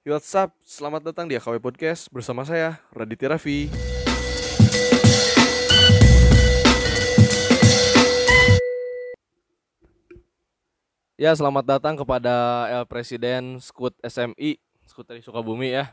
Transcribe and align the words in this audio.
What's? 0.00 0.32
Selamat 0.64 1.12
datang 1.12 1.28
di 1.28 1.36
AKW 1.36 1.60
Podcast 1.60 2.08
bersama 2.08 2.40
saya, 2.40 2.80
Raditya 2.88 3.36
Raffi. 3.36 3.68
Ya, 11.20 11.36
selamat 11.36 11.68
datang 11.68 12.00
kepada 12.00 12.32
El 12.72 12.88
Presiden 12.88 13.60
Skut 13.60 13.92
SMI, 14.00 14.56
Skut 14.88 15.04
dari 15.04 15.20
Sukabumi 15.20 15.68
ya. 15.68 15.92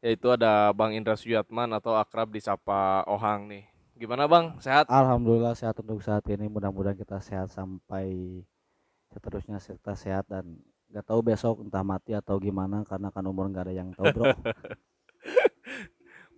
Yaitu 0.00 0.32
ada 0.32 0.72
Bang 0.72 0.96
Indra 0.96 1.12
Suyatman 1.12 1.68
atau 1.76 2.00
akrab 2.00 2.32
disapa 2.32 3.04
Ohang 3.04 3.44
nih. 3.52 3.68
Gimana 3.92 4.24
Bang? 4.24 4.56
Sehat? 4.64 4.88
Alhamdulillah 4.88 5.52
sehat 5.52 5.76
untuk 5.84 6.00
saat 6.00 6.24
ini. 6.32 6.48
Mudah-mudahan 6.48 6.96
kita 6.96 7.20
sehat 7.20 7.52
sampai 7.52 8.40
seterusnya 9.12 9.60
kita 9.60 9.92
sehat 10.00 10.24
dan 10.32 10.64
nggak 10.88 11.04
tahu 11.04 11.20
besok 11.20 11.60
entah 11.60 11.84
mati 11.84 12.16
atau 12.16 12.40
gimana 12.40 12.80
karena 12.88 13.12
kan 13.12 13.24
umur 13.28 13.52
nggak 13.52 13.68
ada 13.68 13.74
yang 13.76 13.92
tahu 13.92 14.08
bro. 14.08 14.32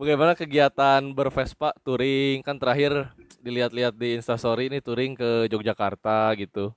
Bagaimana 0.01 0.33
kegiatan 0.33 1.13
bervespa 1.13 1.77
touring? 1.85 2.41
Kan 2.41 2.57
terakhir 2.57 3.13
dilihat-lihat 3.45 3.95
di 3.95 4.17
Instastory 4.17 4.73
ini 4.73 4.81
touring 4.81 5.13
ke 5.13 5.47
Yogyakarta 5.53 6.33
gitu. 6.41 6.73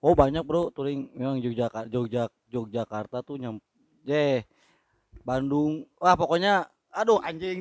Oh 0.00 0.16
banyak 0.16 0.42
bro 0.42 0.72
touring. 0.72 1.12
Memang 1.12 1.38
Yogyakarta 1.38 1.86
Jogja 1.86 2.32
Yogyakarta 2.48 3.20
tuh 3.22 3.38
nyam 3.38 3.60
je 4.02 4.42
Bandung. 5.22 5.84
Wah 6.00 6.16
pokoknya 6.16 6.66
aduh 6.90 7.20
anjing 7.20 7.60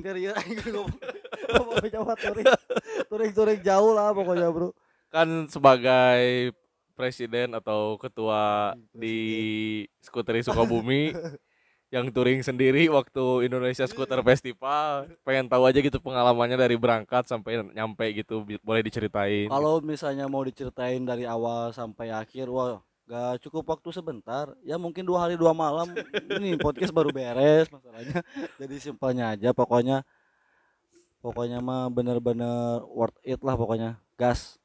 Jawa 1.91 2.15
touring 2.17 2.47
touring. 3.11 3.31
Touring 3.35 3.61
jauh 3.61 3.91
lah 3.93 4.15
pokoknya 4.15 4.47
bro. 4.49 4.73
Kan 5.11 5.51
sebagai 5.51 6.55
presiden 7.01 7.57
atau 7.57 7.97
ketua 7.97 8.77
di 8.93 9.17
Skuteri 10.05 10.45
Sukabumi 10.45 11.09
yang 11.95 12.13
touring 12.13 12.45
sendiri 12.45 12.85
waktu 12.93 13.49
Indonesia 13.49 13.89
Scooter 13.89 14.21
Festival. 14.21 15.09
Pengen 15.25 15.49
tahu 15.49 15.65
aja 15.65 15.81
gitu 15.81 15.97
pengalamannya 15.97 16.61
dari 16.61 16.77
berangkat 16.77 17.25
sampai 17.25 17.65
nyampe 17.73 18.05
gitu 18.13 18.45
boleh 18.61 18.85
diceritain. 18.85 19.49
Kalau 19.49 19.81
misalnya 19.81 20.29
mau 20.29 20.45
diceritain 20.45 21.01
dari 21.01 21.25
awal 21.25 21.73
sampai 21.73 22.13
akhir 22.13 22.45
wah 22.53 22.85
gak 23.09 23.41
cukup 23.49 23.65
waktu 23.73 23.89
sebentar. 23.89 24.53
Ya 24.61 24.77
mungkin 24.77 25.01
dua 25.03 25.25
hari 25.25 25.41
dua 25.41 25.57
malam. 25.57 25.89
Ini 26.37 26.61
podcast 26.61 26.93
baru 26.93 27.09
beres 27.09 27.73
masalahnya. 27.73 28.21
Jadi 28.61 28.75
simpelnya 28.77 29.33
aja 29.33 29.49
pokoknya 29.51 30.05
pokoknya 31.25 31.65
mah 31.65 31.89
bener-bener 31.89 32.85
worth 32.85 33.17
it 33.25 33.41
lah 33.41 33.57
pokoknya. 33.57 33.97
Gas 34.21 34.60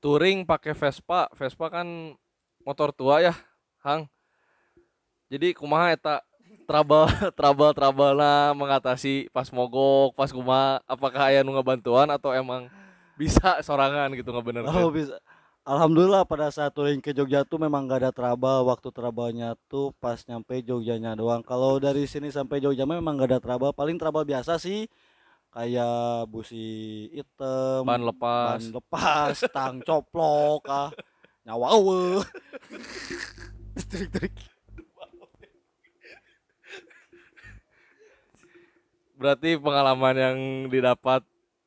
touring 0.00 0.48
pakai 0.48 0.72
Vespa. 0.74 1.28
Vespa 1.36 1.68
kan 1.68 2.16
motor 2.64 2.90
tua 2.90 3.20
ya 3.20 3.34
Hang. 3.80 4.04
Jadi 5.32 5.56
kumaha 5.56 5.94
eta 5.94 6.20
trouble 6.68 7.06
trouble 7.38 7.72
trouble 7.72 8.18
mengatasi 8.58 9.30
pas 9.30 9.46
mogok 9.54 10.12
pas 10.18 10.28
kumaha 10.28 10.82
apakah 10.84 11.30
aya 11.30 11.40
nu 11.46 11.54
ngabantuan 11.54 12.10
atau 12.10 12.34
emang 12.34 12.66
bisa 13.14 13.62
sorangan 13.64 14.12
gitu 14.16 14.32
ngebenerkeun 14.32 14.74
oh 14.74 14.90
bisa. 14.92 15.16
Alhamdulillah 15.60 16.24
pada 16.24 16.48
saat 16.48 16.72
touring 16.72 17.04
ke 17.04 17.12
Jogja 17.12 17.44
tuh 17.44 17.60
memang 17.60 17.84
gak 17.84 18.00
ada 18.00 18.10
trouble. 18.16 18.64
Waktu 18.64 18.88
trouble-nya 18.90 19.54
tuh 19.68 19.92
pas 20.00 20.16
nyampe 20.24 20.56
Jogjanya 20.64 21.12
doang. 21.12 21.44
Kalau 21.44 21.76
dari 21.76 22.08
sini 22.08 22.32
sampai 22.32 22.64
Jogja 22.64 22.88
memang 22.88 23.20
gak 23.20 23.36
ada 23.36 23.38
trouble. 23.44 23.70
Paling 23.76 24.00
trouble 24.00 24.24
biasa 24.24 24.56
sih 24.56 24.88
kayak 25.50 26.26
busi 26.26 26.66
hitam 27.10 27.82
ban 27.82 28.00
lepas. 28.00 28.58
ban 28.58 28.62
lepas 28.70 29.34
tang 29.50 29.82
coplok 29.82 30.62
ah 30.66 30.88
nyawa 31.42 31.74
eueuh. 31.74 32.22
Trik-trik. 33.90 34.34
Berarti 39.14 39.60
pengalaman 39.60 40.16
yang 40.16 40.38
didapat 40.66 41.20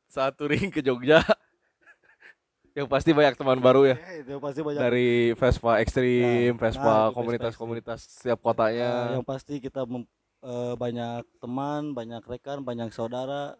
saat 0.09 0.33
touring 0.33 0.73
ke 0.73 0.81
Jogja 0.81 1.21
yang 2.77 2.89
pasti 2.89 3.13
banyak 3.13 3.37
teman 3.37 3.61
baru 3.61 3.93
ya? 3.93 3.95
Eh, 4.09 4.25
itu 4.25 4.41
pasti 4.41 4.65
banyak. 4.65 4.81
Dari 4.81 5.09
Vespa 5.37 5.77
ekstrim, 5.77 6.49
Nah, 6.49 6.57
nah, 6.57 6.59
Vespa 6.65 6.93
komunitas-komunitas 7.13 7.99
setiap 8.09 8.39
Eh, 8.39 8.43
kotanya. 8.43 8.89
yang 9.13 9.25
pasti 9.25 9.61
kita 9.61 9.85
mem- 9.85 10.09
eh, 10.41 10.73
banyak 10.73 11.21
teman 11.37 11.93
banyak 11.93 12.25
rekan 12.25 12.65
banyak 12.65 12.89
saudara 12.89 13.53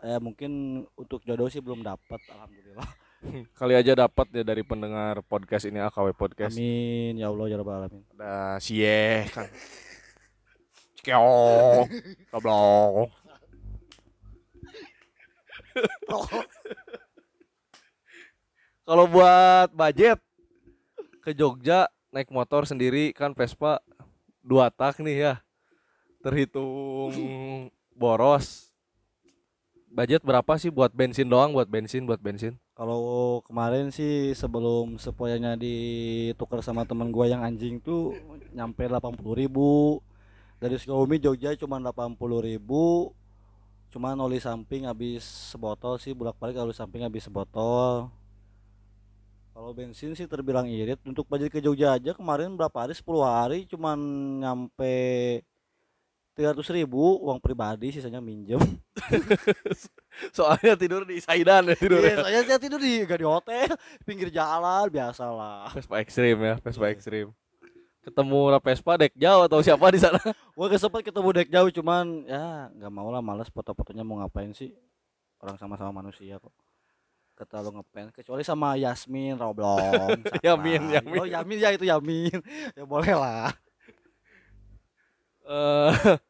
eh 0.00 0.18
mungkin 0.20 0.82
untuk 0.96 1.20
jodoh 1.28 1.52
sih 1.52 1.60
belum 1.60 1.84
dapat 1.84 2.20
alhamdulillah 2.32 2.88
Kali 3.58 3.76
aja 3.76 3.92
dapat 3.92 4.32
ya 4.32 4.40
dari 4.40 4.64
pendengar 4.64 5.20
podcast 5.20 5.68
ini 5.68 5.76
AKW 5.76 6.16
Podcast. 6.16 6.56
amin 6.56 7.20
ya 7.20 7.28
Allah 7.28 7.52
ya 7.52 7.60
rabbal 7.60 7.84
alamin 7.84 8.00
Ada 8.16 8.56
Sieh 8.56 9.28
kan. 9.28 9.44
Goblok. 12.32 13.12
Kalau 18.88 19.04
buat 19.04 19.68
budget 19.76 20.16
ke 21.20 21.36
Jogja 21.36 21.92
naik 22.08 22.32
motor 22.32 22.64
sendiri 22.64 23.12
kan 23.12 23.36
Vespa 23.36 23.84
dua 24.40 24.72
tak 24.72 24.96
nih 25.04 25.28
ya. 25.28 25.44
Terhitung 26.24 27.68
boros. 27.92 28.69
Budget 29.90 30.22
berapa 30.22 30.54
sih 30.54 30.70
buat 30.70 30.94
bensin 30.94 31.26
doang 31.26 31.50
buat 31.50 31.66
bensin 31.66 32.06
buat 32.06 32.22
bensin? 32.22 32.54
Kalau 32.78 33.42
kemarin 33.42 33.90
sih 33.90 34.30
sebelum 34.38 35.02
sepoyanya 35.02 35.58
ditukar 35.58 36.62
sama 36.62 36.86
teman 36.86 37.10
gua 37.10 37.26
yang 37.26 37.42
anjing 37.42 37.82
tuh 37.82 38.14
nyampe 38.54 38.86
80.000 38.86 39.18
ribu. 39.34 39.98
Dari 40.62 40.78
Sukabumi 40.78 41.18
Jogja 41.18 41.58
cuma 41.58 41.82
80.000 41.82 42.14
ribu. 42.46 43.10
Cuman 43.90 44.14
oli 44.22 44.38
samping 44.38 44.86
habis 44.86 45.26
sebotol 45.50 45.98
sih 45.98 46.14
bolak 46.14 46.38
balik 46.38 46.62
oli 46.62 46.70
samping 46.70 47.02
habis 47.02 47.26
sebotol. 47.26 48.14
Kalau 49.50 49.70
bensin 49.74 50.14
sih 50.14 50.30
terbilang 50.30 50.70
irit. 50.70 51.02
Untuk 51.02 51.26
budget 51.26 51.50
ke 51.50 51.58
Jogja 51.58 51.98
aja 51.98 52.14
kemarin 52.14 52.54
berapa 52.54 52.86
hari? 52.86 52.94
10 52.94 53.26
hari 53.26 53.66
cuman 53.66 53.98
nyampe 54.38 54.94
300.000 56.38 56.84
ribu 56.84 57.18
uang 57.26 57.42
pribadi 57.42 57.90
sisanya 57.90 58.22
minjem 58.22 58.62
Soalnya 60.36 60.76
tidur 60.76 61.02
di 61.06 61.18
Saidan 61.22 61.70
ya 61.70 61.76
tidur. 61.76 62.02
Iya, 62.02 62.22
saya 62.22 62.40
saya 62.44 62.58
tidur 62.60 62.80
di 62.82 63.02
gak 63.06 63.20
di 63.22 63.26
hotel, 63.26 63.72
pinggir 64.04 64.28
jalan 64.28 64.90
biasalah. 64.90 65.72
Vespa 65.72 65.96
ekstrim 66.02 66.36
ya, 66.38 66.54
Vespa 66.60 66.86
ekstrim. 66.92 67.32
Ketemu 68.00 68.58
Vespa 68.60 68.92
dek 68.96 69.14
jauh 69.16 69.42
atau 69.44 69.60
siapa 69.60 69.86
di 69.92 70.00
sana? 70.00 70.20
Gua 70.56 70.66
gak 70.68 70.80
sempet 70.80 71.08
ketemu 71.08 71.28
dek 71.36 71.48
jauh 71.52 71.70
cuman 71.72 72.26
ya 72.26 72.68
nggak 72.72 72.92
mau 72.92 73.08
lah 73.12 73.20
males 73.20 73.48
foto-fotonya 73.52 74.04
mau 74.04 74.20
ngapain 74.20 74.52
sih 74.56 74.72
orang 75.40 75.56
sama-sama 75.56 76.04
manusia 76.04 76.36
kok. 76.40 76.52
Kata 77.36 77.64
lu 77.64 77.72
ngepen 77.72 78.12
kecuali 78.12 78.44
sama 78.44 78.76
Yasmin 78.76 79.40
Roblong. 79.40 80.20
Yamin. 80.44 80.92
Yamin. 80.92 81.20
Oh 81.20 81.28
Yamin 81.28 81.56
ya 81.56 81.72
itu 81.72 81.88
Yamin. 81.88 82.36
ya 82.76 82.84
boleh 82.84 83.16
lah. 83.16 83.48
Eh 85.50 85.90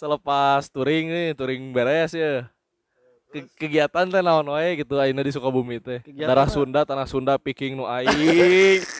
selepas 0.00 0.70
touring 0.70 1.10
nih, 1.10 1.28
touring 1.34 1.74
beres 1.74 2.14
ya. 2.14 2.46
Ke- 3.32 3.50
kegiatan 3.58 4.06
teh 4.06 4.22
naon 4.22 4.46
wae 4.54 4.78
gitu 4.78 4.94
ayeuna 5.02 5.26
di 5.26 5.34
Sukabumi 5.34 5.82
teh. 5.82 5.98
Darah 6.06 6.46
Sunda, 6.46 6.86
tanah 6.86 7.08
Sunda 7.10 7.34
picking 7.42 7.74
nu 7.74 7.84
aing. 7.90 8.78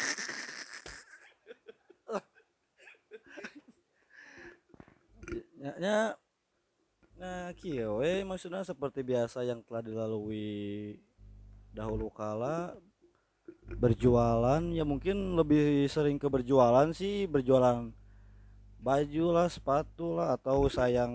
Ya, 5.62 5.78
ya 5.78 5.98
nah 7.14 7.54
kieu 7.54 8.02
maksudnya 8.26 8.66
seperti 8.66 9.06
biasa 9.06 9.46
yang 9.46 9.62
telah 9.62 9.78
dilalui 9.78 10.98
dahulu 11.70 12.10
kala 12.10 12.74
berjualan 13.78 14.58
ya 14.74 14.82
mungkin 14.82 15.38
lebih 15.38 15.86
sering 15.86 16.18
ke 16.18 16.26
berjualan 16.26 16.90
sih 16.90 17.30
berjualan 17.30 17.94
baju 18.82 19.30
lah 19.30 19.46
sepatu 19.46 20.18
lah 20.18 20.34
atau 20.34 20.66
saya 20.66 21.06
yang 21.06 21.14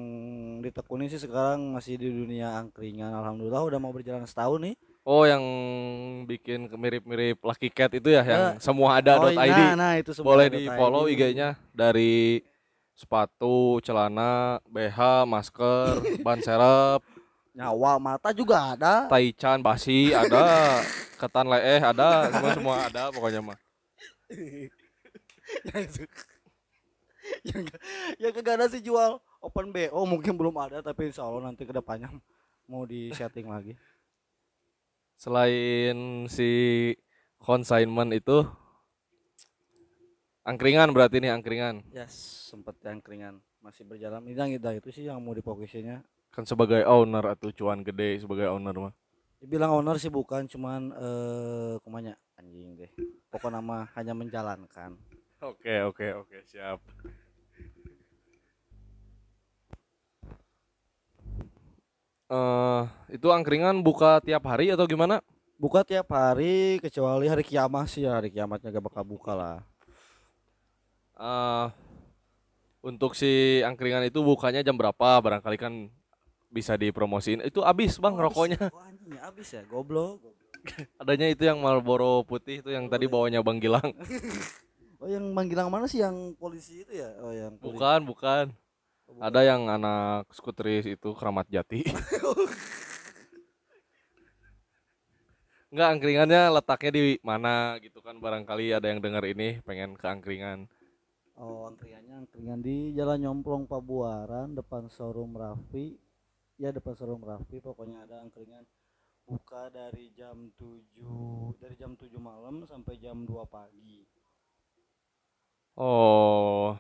ditekuni 0.63 1.11
sih 1.11 1.19
sekarang 1.19 1.75
masih 1.75 1.99
di 1.99 2.07
dunia 2.07 2.55
angkringan. 2.55 3.11
Alhamdulillah 3.11 3.67
udah 3.67 3.77
mau 3.77 3.91
berjalan 3.91 4.23
setahun 4.23 4.63
nih. 4.63 4.75
Oh, 5.03 5.23
yang 5.23 5.43
bikin 6.27 6.67
mirip-mirip 6.69 7.39
Lucky 7.39 7.67
Cat 7.67 7.91
itu 7.91 8.11
ya, 8.11 8.23
yang 8.23 8.55
Ya. 8.55 8.59
semua 8.59 8.99
ada 8.99 9.15
Oh, 9.15 9.31
.id. 9.31 9.39
nah, 9.39 9.75
nah 9.75 9.91
itu 9.95 10.11
semua 10.11 10.35
Boleh 10.35 10.51
di 10.51 10.67
follow 10.67 11.07
IG-nya 11.07 11.55
dari 11.71 12.43
sepatu, 12.91 13.79
celana, 13.79 14.59
BH, 14.67 15.23
masker, 15.23 16.03
ban 16.27 16.39
serep, 16.43 16.99
nyawa 17.55 17.99
mata 17.99 18.35
juga 18.35 18.75
ada. 18.75 19.07
Taichan, 19.07 19.63
basi 19.63 20.11
ada, 20.11 20.83
ketan 21.15 21.47
leeh 21.47 21.79
ada, 21.79 22.27
semua 22.27 22.51
semua 22.55 22.75
ada 22.83 23.03
pokoknya 23.07 23.39
mah. 23.43 23.59
yang 27.49 27.63
yang 28.17 28.31
kagak 28.33 28.55
ada 28.61 28.65
sih 28.69 28.81
jual 28.81 29.21
open 29.41 29.69
BO 29.69 30.01
mungkin 30.07 30.33
belum 30.33 30.55
ada 30.57 30.81
tapi 30.81 31.11
insya 31.11 31.25
Allah 31.25 31.51
nanti 31.51 31.63
ke 31.67 31.73
depannya 31.73 32.09
mau 32.65 32.83
di 32.83 33.11
setting 33.13 33.47
lagi 33.47 33.75
Selain 35.17 36.29
si 36.29 36.93
consignment 37.41 38.13
itu 38.13 38.45
Angkringan 40.47 40.95
berarti 40.95 41.19
nih 41.19 41.35
angkringan. 41.35 41.83
Yes, 41.91 42.15
sempet 42.47 42.79
yang 42.79 43.03
keringan 43.03 43.43
masih 43.59 43.83
berjalan. 43.83 44.23
Ini 44.31 44.39
yang 44.39 44.51
itu, 44.55 44.63
itu 44.79 44.89
sih 44.95 45.03
yang 45.03 45.19
mau 45.19 45.35
difokusinya. 45.35 45.99
Kan 46.31 46.47
sebagai 46.47 46.87
owner 46.87 47.35
atau 47.35 47.51
cuan 47.51 47.83
gede 47.83 48.23
sebagai 48.23 48.47
owner 48.47 48.71
mah. 48.71 48.93
Dibilang 49.43 49.75
owner 49.75 49.99
sih 49.99 50.07
bukan, 50.07 50.47
cuman 50.47 50.95
eh 50.95 51.75
kumanya 51.83 52.15
anjing 52.39 52.79
deh. 52.79 52.91
Pokok 53.27 53.51
nama 53.51 53.91
hanya 53.99 54.15
menjalankan. 54.15 54.95
Oke, 55.43 55.83
oke, 55.83 56.15
oke, 56.15 56.37
siap. 56.47 56.79
Eh, 62.27 62.81
itu 63.15 63.27
angkringan 63.31 63.79
buka 63.79 64.19
tiap 64.19 64.43
hari 64.51 64.67
atau 64.75 64.83
gimana? 64.83 65.23
Buka 65.55 65.87
tiap 65.87 66.11
hari 66.11 66.77
kecuali 66.83 67.31
hari 67.31 67.41
kiamat 67.41 67.87
sih 67.87 68.03
ya, 68.03 68.19
hari 68.19 68.29
kiamatnya 68.29 68.67
gak 68.69 68.83
bakal 68.83 69.03
buka 69.07 69.31
lah. 69.33 69.57
eh 71.17 71.65
untuk 72.85 73.17
si 73.17 73.59
angkringan 73.65 74.05
itu 74.05 74.21
bukanya 74.21 74.61
jam 74.61 74.77
berapa? 74.77 75.17
Barangkali 75.23 75.57
kan 75.57 75.73
bisa 76.51 76.77
dipromosiin. 76.77 77.41
Itu 77.41 77.65
habis 77.65 77.97
bang 77.97 78.13
Oh, 78.15 78.29
rokoknya. 78.29 78.69
Abis, 78.69 78.75
oh, 78.75 78.85
anjing 78.85 79.09
ya 79.15 79.21
abis 79.27 79.47
ya, 79.55 79.61
goblok. 79.65 80.21
Adanya 81.01 81.27
itu 81.31 81.47
yang 81.47 81.63
Marlboro 81.63 82.21
putih 82.27 82.59
itu 82.61 82.69
yang 82.69 82.91
tadi 82.91 83.07
bawanya 83.07 83.39
Bang 83.39 83.63
Gilang. 83.63 83.95
Oh 84.97 85.05
yang 85.05 85.29
manggilang 85.29 85.69
mana 85.69 85.85
sih 85.85 86.01
yang 86.01 86.33
polisi 86.41 86.81
itu 86.81 86.97
ya? 86.97 87.13
Oh 87.21 87.29
yang 87.29 87.53
polisi. 87.61 87.77
Bukan, 87.77 87.99
bukan. 88.01 88.45
Ada 89.15 89.47
yang 89.47 89.71
anak 89.71 90.27
skuteris 90.35 90.83
itu 90.83 91.15
Keramat 91.15 91.47
Jati. 91.47 91.87
Enggak 95.71 95.89
angkringannya 95.99 96.41
letaknya 96.51 96.91
di 96.95 97.03
mana 97.23 97.75
gitu 97.83 97.99
kan 98.03 98.19
barangkali 98.19 98.71
ada 98.75 98.87
yang 98.87 99.03
dengar 99.03 99.23
ini 99.27 99.59
pengen 99.63 99.95
ke 99.95 100.07
angkringan. 100.07 100.67
Oh 101.39 101.67
angkringannya 101.67 102.23
angkringan 102.23 102.59
di 102.63 102.95
Jalan 102.95 103.23
Nyomplong 103.23 103.67
Pabuaran 103.67 104.55
depan 104.55 104.91
showroom 104.91 105.35
Raffi. 105.35 105.99
Ya 106.59 106.71
depan 106.71 106.95
showroom 106.95 107.23
Raffi 107.23 107.59
pokoknya 107.63 108.03
ada 108.07 108.23
angkringan 108.23 108.63
buka 109.27 109.67
dari 109.67 110.07
jam 110.15 110.55
7 110.55 111.59
dari 111.59 111.75
jam 111.75 111.99
7 111.99 112.15
malam 112.15 112.63
sampai 112.63 112.95
jam 112.95 113.27
2 113.27 113.43
pagi. 113.47 114.07
Oh. 115.75 116.73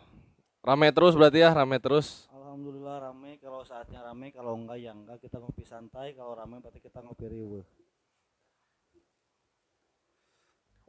Rame 0.67 0.91
terus 0.91 1.15
berarti 1.15 1.39
ya, 1.39 1.55
rame 1.55 1.79
terus. 1.79 2.27
Alhamdulillah 2.27 3.07
rame 3.07 3.39
kalau 3.39 3.63
saatnya 3.63 4.03
rame 4.03 4.35
kalau 4.35 4.51
enggak 4.51 4.83
ya 4.83 4.91
enggak 4.91 5.23
kita 5.23 5.39
ngopi 5.39 5.63
santai 5.63 6.11
kalau 6.11 6.35
rame 6.35 6.59
berarti 6.59 6.83
kita 6.83 6.99
ngopi 6.99 7.23
riweuh. 7.23 7.63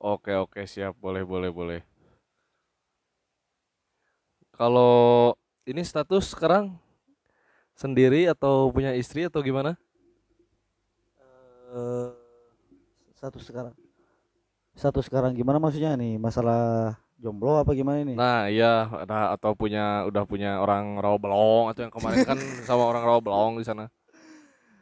Oke, 0.03 0.35
oke, 0.35 0.67
siap. 0.67 0.99
Boleh, 0.99 1.23
boleh, 1.23 1.55
boleh. 1.55 1.81
Kalau 4.51 5.39
ini 5.63 5.87
status 5.87 6.35
sekarang 6.35 6.75
sendiri 7.79 8.27
atau 8.27 8.75
punya 8.75 8.99
istri 8.99 9.31
atau 9.31 9.39
gimana? 9.47 9.79
Eh 11.71 12.11
satu 13.15 13.39
sekarang 13.39 13.79
satu 14.75 14.99
sekarang 15.07 15.39
gimana 15.39 15.63
maksudnya 15.63 15.95
nih 15.95 16.19
masalah 16.19 16.99
jomblo 17.19 17.59
apa 17.59 17.75
gimana 17.75 17.99
ini? 18.01 18.15
Nah, 18.15 18.47
iya, 18.47 18.87
nah, 19.05 19.35
atau 19.35 19.53
punya 19.53 20.07
udah 20.07 20.23
punya 20.23 20.57
orang 20.57 20.97
rawa 20.97 21.19
belong 21.19 21.65
atau 21.69 21.81
yang 21.83 21.93
kemarin 21.93 22.23
kan 22.25 22.39
sama 22.69 22.83
orang 22.85 23.03
rawa 23.03 23.21
belong 23.21 23.53
di 23.59 23.67
sana. 23.67 23.91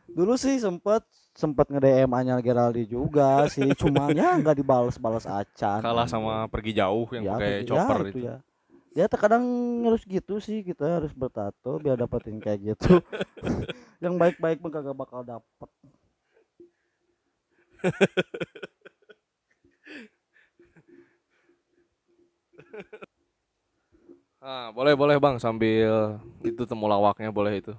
Dulu 0.07 0.37
sih 0.37 0.57
sempet 0.57 1.05
sempet 1.33 1.69
nge 1.69 1.77
DM 1.79 2.09
Anyal 2.09 2.41
Geraldi 2.41 2.85
juga 2.85 3.45
sih, 3.47 3.69
cuman 3.75 4.13
ya 4.13 4.37
nggak 4.37 4.57
dibales-bales 4.57 5.25
acan. 5.25 5.81
Kalah 5.81 6.05
sama 6.05 6.45
pergi 6.47 6.73
jauh 6.73 7.05
yang 7.11 7.25
Ya, 7.25 7.33
pakai 7.35 7.51
pergi- 7.55 7.69
chopper 7.69 7.99
ya, 7.99 8.09
itu. 8.09 8.19
ya. 8.23 8.37
Ya 8.97 9.05
terkadang 9.07 9.45
harus 9.85 10.01
gitu 10.09 10.41
sih 10.41 10.65
kita 10.65 10.89
harus 10.97 11.13
bertato 11.13 11.77
biar 11.77 12.01
dapetin 12.01 12.41
kayak 12.41 12.73
gitu. 12.73 13.05
Yang 14.05 14.15
baik-baik 14.17 14.57
mah 14.59 14.73
kagak 14.73 14.97
bakal 14.97 15.21
dapet. 15.21 15.69
Ah, 24.39 24.71
boleh, 24.71 24.95
boleh 24.95 25.17
Bang 25.19 25.43
sambil 25.43 26.21
itu 26.41 26.63
temulawaknya 26.63 27.35
boleh 27.35 27.59
itu. 27.59 27.75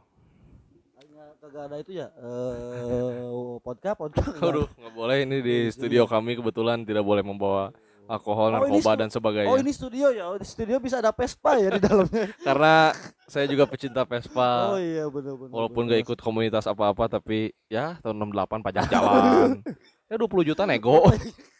Kagak 1.38 1.64
ada 1.72 1.78
itu 1.80 1.96
ya. 1.96 2.12
Eh 2.12 3.24
podcast 3.64 3.96
podcast. 3.96 4.36
nggak 4.36 4.52
Aduh, 4.52 4.68
nggak 4.68 4.94
boleh 4.94 5.18
ini 5.24 5.38
di 5.40 5.58
studio 5.72 6.04
kami 6.04 6.36
kebetulan 6.36 6.84
tidak 6.84 7.08
boleh 7.08 7.24
membawa 7.24 7.72
alkohol, 8.08 8.52
Oh, 8.52 8.54
narkoba 8.60 8.92
stu- 8.96 9.00
dan 9.00 9.10
sebagainya. 9.12 9.48
Oh 9.48 9.56
ini 9.56 9.72
studio 9.72 10.12
ya, 10.12 10.28
oh, 10.28 10.36
di 10.36 10.44
studio 10.44 10.76
bisa 10.80 11.00
ada 11.00 11.16
Vespa 11.16 11.56
ya 11.56 11.72
di 11.72 11.80
dalamnya. 11.80 12.28
Karena 12.48 12.92
saya 13.28 13.48
juga 13.48 13.64
pecinta 13.64 14.04
Vespa. 14.04 14.76
Oh 14.76 14.80
iya 14.80 15.08
benar-benar. 15.08 15.52
Walaupun 15.56 15.88
gak 15.88 16.02
ikut 16.04 16.20
komunitas 16.20 16.68
apa-apa 16.68 17.08
tapi 17.08 17.56
ya 17.68 17.96
tahun 18.04 18.28
68 18.28 18.64
pajak 18.64 18.84
jalan. 18.92 19.60
ya 20.12 20.16
20 20.20 20.50
juta 20.52 20.68
nego. 20.68 21.00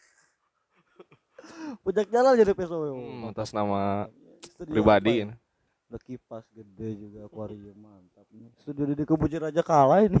Pajak 1.88 2.12
jalan 2.12 2.36
jadi 2.36 2.52
Vespa. 2.52 2.92
Hmm, 2.92 3.32
atas 3.32 3.48
nama 3.56 4.12
Studio 4.44 4.76
pribadi. 4.76 5.24
apa 5.24 5.32
ya? 5.32 5.40
Ada 5.88 5.96
kipas 6.04 6.44
gede 6.52 7.00
juga 7.00 7.24
akuarium 7.24 7.80
mantap 7.80 8.28
nih. 8.28 8.52
Studio 8.60 8.92
di 8.92 9.08
Kebujer 9.08 9.48
aja 9.48 9.64
kalah 9.64 10.04
ini. 10.04 10.20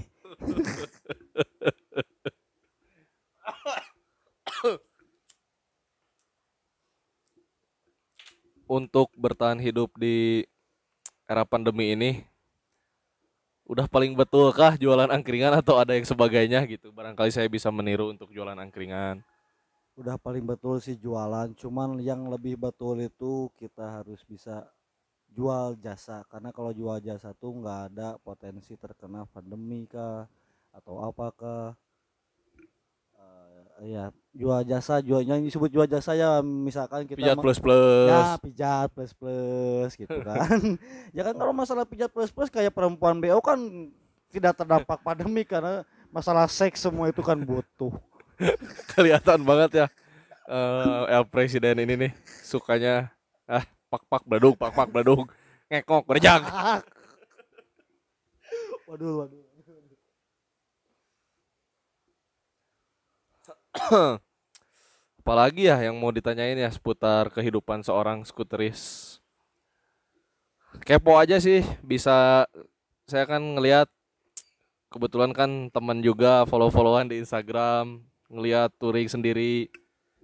Untuk 8.80 9.12
bertahan 9.12 9.60
hidup 9.60 9.92
di 10.00 10.48
era 11.28 11.44
pandemi 11.44 11.92
ini 11.92 12.24
udah 13.68 13.84
paling 13.84 14.16
betulkah 14.16 14.80
jualan 14.80 15.12
angkringan 15.12 15.52
atau 15.52 15.76
ada 15.76 15.92
yang 15.92 16.08
sebagainya 16.08 16.64
gitu. 16.64 16.96
Barangkali 16.96 17.28
saya 17.28 17.44
bisa 17.44 17.68
meniru 17.68 18.08
untuk 18.08 18.32
jualan 18.32 18.56
angkringan. 18.56 19.20
Udah 19.98 20.14
paling 20.14 20.46
betul 20.46 20.78
sih 20.78 20.94
jualan, 20.94 21.50
cuman 21.58 21.98
yang 21.98 22.30
lebih 22.30 22.54
betul 22.54 23.02
itu 23.02 23.50
kita 23.58 23.98
harus 23.98 24.22
bisa 24.22 24.62
jual 25.34 25.74
jasa 25.82 26.22
karena 26.30 26.54
kalau 26.54 26.70
jual 26.72 27.02
jasa 27.02 27.34
tuh 27.36 27.58
nggak 27.58 27.80
ada 27.92 28.16
potensi 28.22 28.78
terkena 28.78 29.26
pandemi 29.28 29.84
kah 29.84 30.24
atau 30.72 31.02
apakah 31.04 31.76
Eh, 33.78 33.94
ya 33.94 34.10
jual 34.34 34.60
jasa 34.66 34.98
jualnya 34.98 35.38
yang 35.38 35.46
disebut 35.46 35.70
jual 35.70 35.86
jasa 35.86 36.14
ya 36.18 36.42
misalkan 36.42 37.06
kita 37.06 37.18
Pijat 37.18 37.38
plus 37.38 37.58
plus. 37.62 38.10
ya 38.10 38.34
pijat 38.38 38.88
plus 38.90 39.12
plus 39.14 39.90
gitu 39.94 40.18
kan 40.26 40.58
ya 41.14 41.22
kan 41.22 41.34
kalau 41.38 41.54
masalah 41.54 41.86
pijat 41.86 42.10
plus 42.10 42.30
plus 42.34 42.50
kayak 42.50 42.74
perempuan 42.74 43.22
BO 43.22 43.38
kan 43.38 43.58
tidak 44.34 44.58
terdampak 44.58 44.98
pandemi 45.06 45.46
karena 45.46 45.86
masalah 46.10 46.50
seks 46.50 46.82
semua 46.82 47.06
itu 47.06 47.22
kan 47.22 47.38
butuh 47.38 47.94
Kelihatan 48.94 49.44
banget 49.44 49.84
ya. 49.84 49.86
eh 50.48 51.04
El 51.12 51.28
Presiden 51.28 51.76
ini 51.76 52.08
nih 52.08 52.12
sukanya 52.40 53.12
ah 53.44 53.60
pak 53.92 54.00
pak 54.08 54.24
bladug 54.24 54.56
pak 54.56 54.72
pak 54.72 54.88
bladug 54.88 55.28
ngekok 55.68 56.08
berjang. 56.08 56.40
waduh 58.88 59.28
waduh 59.28 59.48
Apalagi 65.20 65.68
ya 65.68 65.76
yang 65.84 66.00
mau 66.00 66.08
ditanyain 66.08 66.56
ya 66.56 66.72
seputar 66.72 67.28
kehidupan 67.28 67.84
seorang 67.84 68.24
skuteris. 68.24 69.16
Kepo 70.84 71.20
aja 71.20 71.36
sih 71.36 71.60
bisa 71.84 72.48
saya 73.08 73.24
kan 73.28 73.40
ngelihat 73.40 73.88
kebetulan 74.88 75.36
kan 75.36 75.68
teman 75.68 76.00
juga 76.00 76.48
follow-followan 76.48 77.12
di 77.12 77.20
Instagram 77.20 78.00
ngelihat 78.28 78.70
touring 78.76 79.08
sendiri 79.08 79.72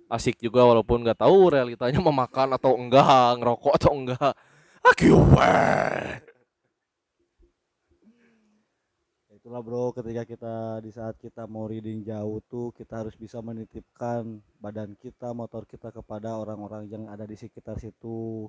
asik 0.09 0.37
juga 0.41 0.63
walaupun 0.65 1.01
nggak 1.01 1.25
tahu 1.25 1.53
realitanya 1.53 2.01
memakan 2.01 2.55
atau 2.57 2.77
enggak 2.77 3.41
ngerokok 3.41 3.73
atau 3.81 3.93
enggak. 3.97 4.33
Akiuwe 4.85 5.53
itulah 9.45 9.61
bro. 9.61 9.93
Ketika 9.93 10.25
kita 10.25 10.55
di 10.81 10.89
saat 10.89 11.21
kita 11.21 11.45
mau 11.45 11.69
reading 11.69 12.01
jauh 12.01 12.41
tuh 12.49 12.73
kita 12.73 13.05
harus 13.05 13.13
bisa 13.13 13.45
menitipkan 13.45 14.41
badan 14.57 14.97
kita 14.97 15.37
motor 15.37 15.69
kita 15.69 15.93
kepada 15.93 16.41
orang-orang 16.41 16.89
yang 16.89 17.05
ada 17.13 17.29
di 17.29 17.37
sekitar 17.37 17.77
situ. 17.77 18.49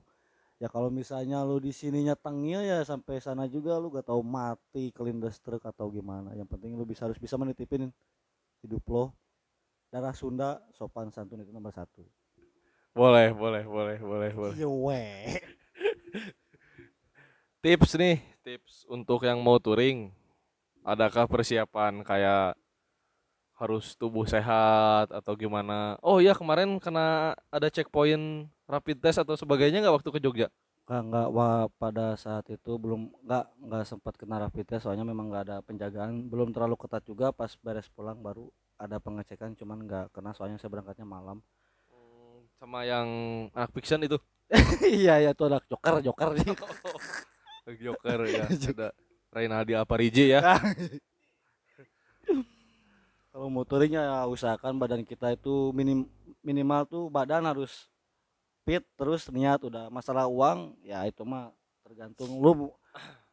Ya 0.55 0.71
kalau 0.71 0.87
misalnya 0.87 1.43
lu 1.43 1.59
di 1.59 1.75
sininya 1.75 2.15
tengil 2.15 2.63
ya 2.63 2.79
sampai 2.87 3.19
sana 3.19 3.43
juga 3.43 3.75
lu 3.75 3.91
gak 3.91 4.07
tahu 4.07 4.23
mati 4.23 4.95
kelindes 4.95 5.35
truk 5.43 5.67
atau 5.67 5.91
gimana. 5.91 6.31
Yang 6.31 6.55
penting 6.55 6.79
lu 6.79 6.87
bisa 6.87 7.11
harus 7.11 7.19
bisa 7.19 7.35
menitipin 7.35 7.91
hidup 8.63 8.87
lo 8.87 9.11
darah 9.95 10.11
Sunda 10.11 10.59
sopan 10.75 11.07
santun 11.07 11.39
itu 11.39 11.55
nomor 11.55 11.71
satu 11.71 12.03
boleh 12.91 13.31
boleh 13.31 13.63
boleh 13.63 13.97
boleh 14.03 14.31
boleh 14.35 14.55
Iya 14.59 14.67
weh. 14.67 15.39
tips 17.63 17.95
nih 17.95 18.19
tips 18.43 18.83
untuk 18.91 19.23
yang 19.23 19.39
mau 19.39 19.55
touring 19.55 20.11
adakah 20.83 21.31
persiapan 21.31 22.03
kayak 22.03 22.59
harus 23.55 23.95
tubuh 23.95 24.27
sehat 24.27 25.15
atau 25.15 25.31
gimana? 25.31 25.95
Oh 26.03 26.19
iya 26.19 26.35
kemarin 26.35 26.75
kena 26.75 27.39
ada 27.47 27.71
checkpoint 27.71 28.51
rapid 28.67 28.99
test 28.99 29.23
atau 29.23 29.39
sebagainya 29.39 29.79
nggak 29.79 29.95
waktu 29.95 30.11
ke 30.11 30.19
Jogja? 30.19 30.51
Nggak, 30.85 31.01
nggak 31.07 31.27
wah, 31.31 31.65
pada 31.79 32.19
saat 32.19 32.45
itu 32.51 32.75
belum 32.75 33.15
nggak 33.23 33.45
nggak 33.63 33.83
sempat 33.87 34.13
kena 34.19 34.43
rapid 34.43 34.67
test 34.67 34.83
soalnya 34.83 35.07
memang 35.07 35.31
nggak 35.31 35.43
ada 35.47 35.57
penjagaan 35.63 36.27
belum 36.27 36.51
terlalu 36.51 36.75
ketat 36.75 37.07
juga 37.07 37.31
pas 37.31 37.49
beres 37.63 37.87
pulang 37.95 38.19
baru 38.19 38.51
ada 38.75 38.97
pengecekan 38.99 39.55
cuman 39.55 39.83
nggak 39.83 40.05
kena 40.11 40.35
soalnya 40.35 40.59
saya 40.59 40.71
berangkatnya 40.71 41.07
malam 41.07 41.39
Sama 42.55 42.87
yang 42.87 43.07
anak 43.51 43.75
fiction 43.75 43.99
itu. 43.99 44.15
iya 44.87 45.19
ya 45.19 45.29
itu 45.35 45.43
ada 45.43 45.59
joker 45.67 45.99
joker 45.99 46.29
nih 46.37 46.55
Joker 47.81 48.19
ya. 48.29 48.45
Ada 48.71 48.87
Reynaldi 49.33 49.73
Apariji 49.73 50.31
ya. 50.31 50.55
kalau 53.33 53.51
motoringnya 53.51 54.05
ya 54.05 54.17
usahakan 54.29 54.79
badan 54.79 55.03
kita 55.03 55.35
itu 55.35 55.73
minim 55.75 56.07
minimal 56.39 56.87
tuh 56.87 57.03
badan 57.11 57.43
harus 57.43 57.89
fit 58.63 58.85
terus 58.95 59.27
niat 59.27 59.59
udah 59.59 59.91
masalah 59.91 60.29
uang 60.29 60.77
ya 60.81 61.03
itu 61.03 61.25
mah 61.27 61.51
tergantung 61.83 62.39
lu 62.39 62.51
mau- 62.55 62.75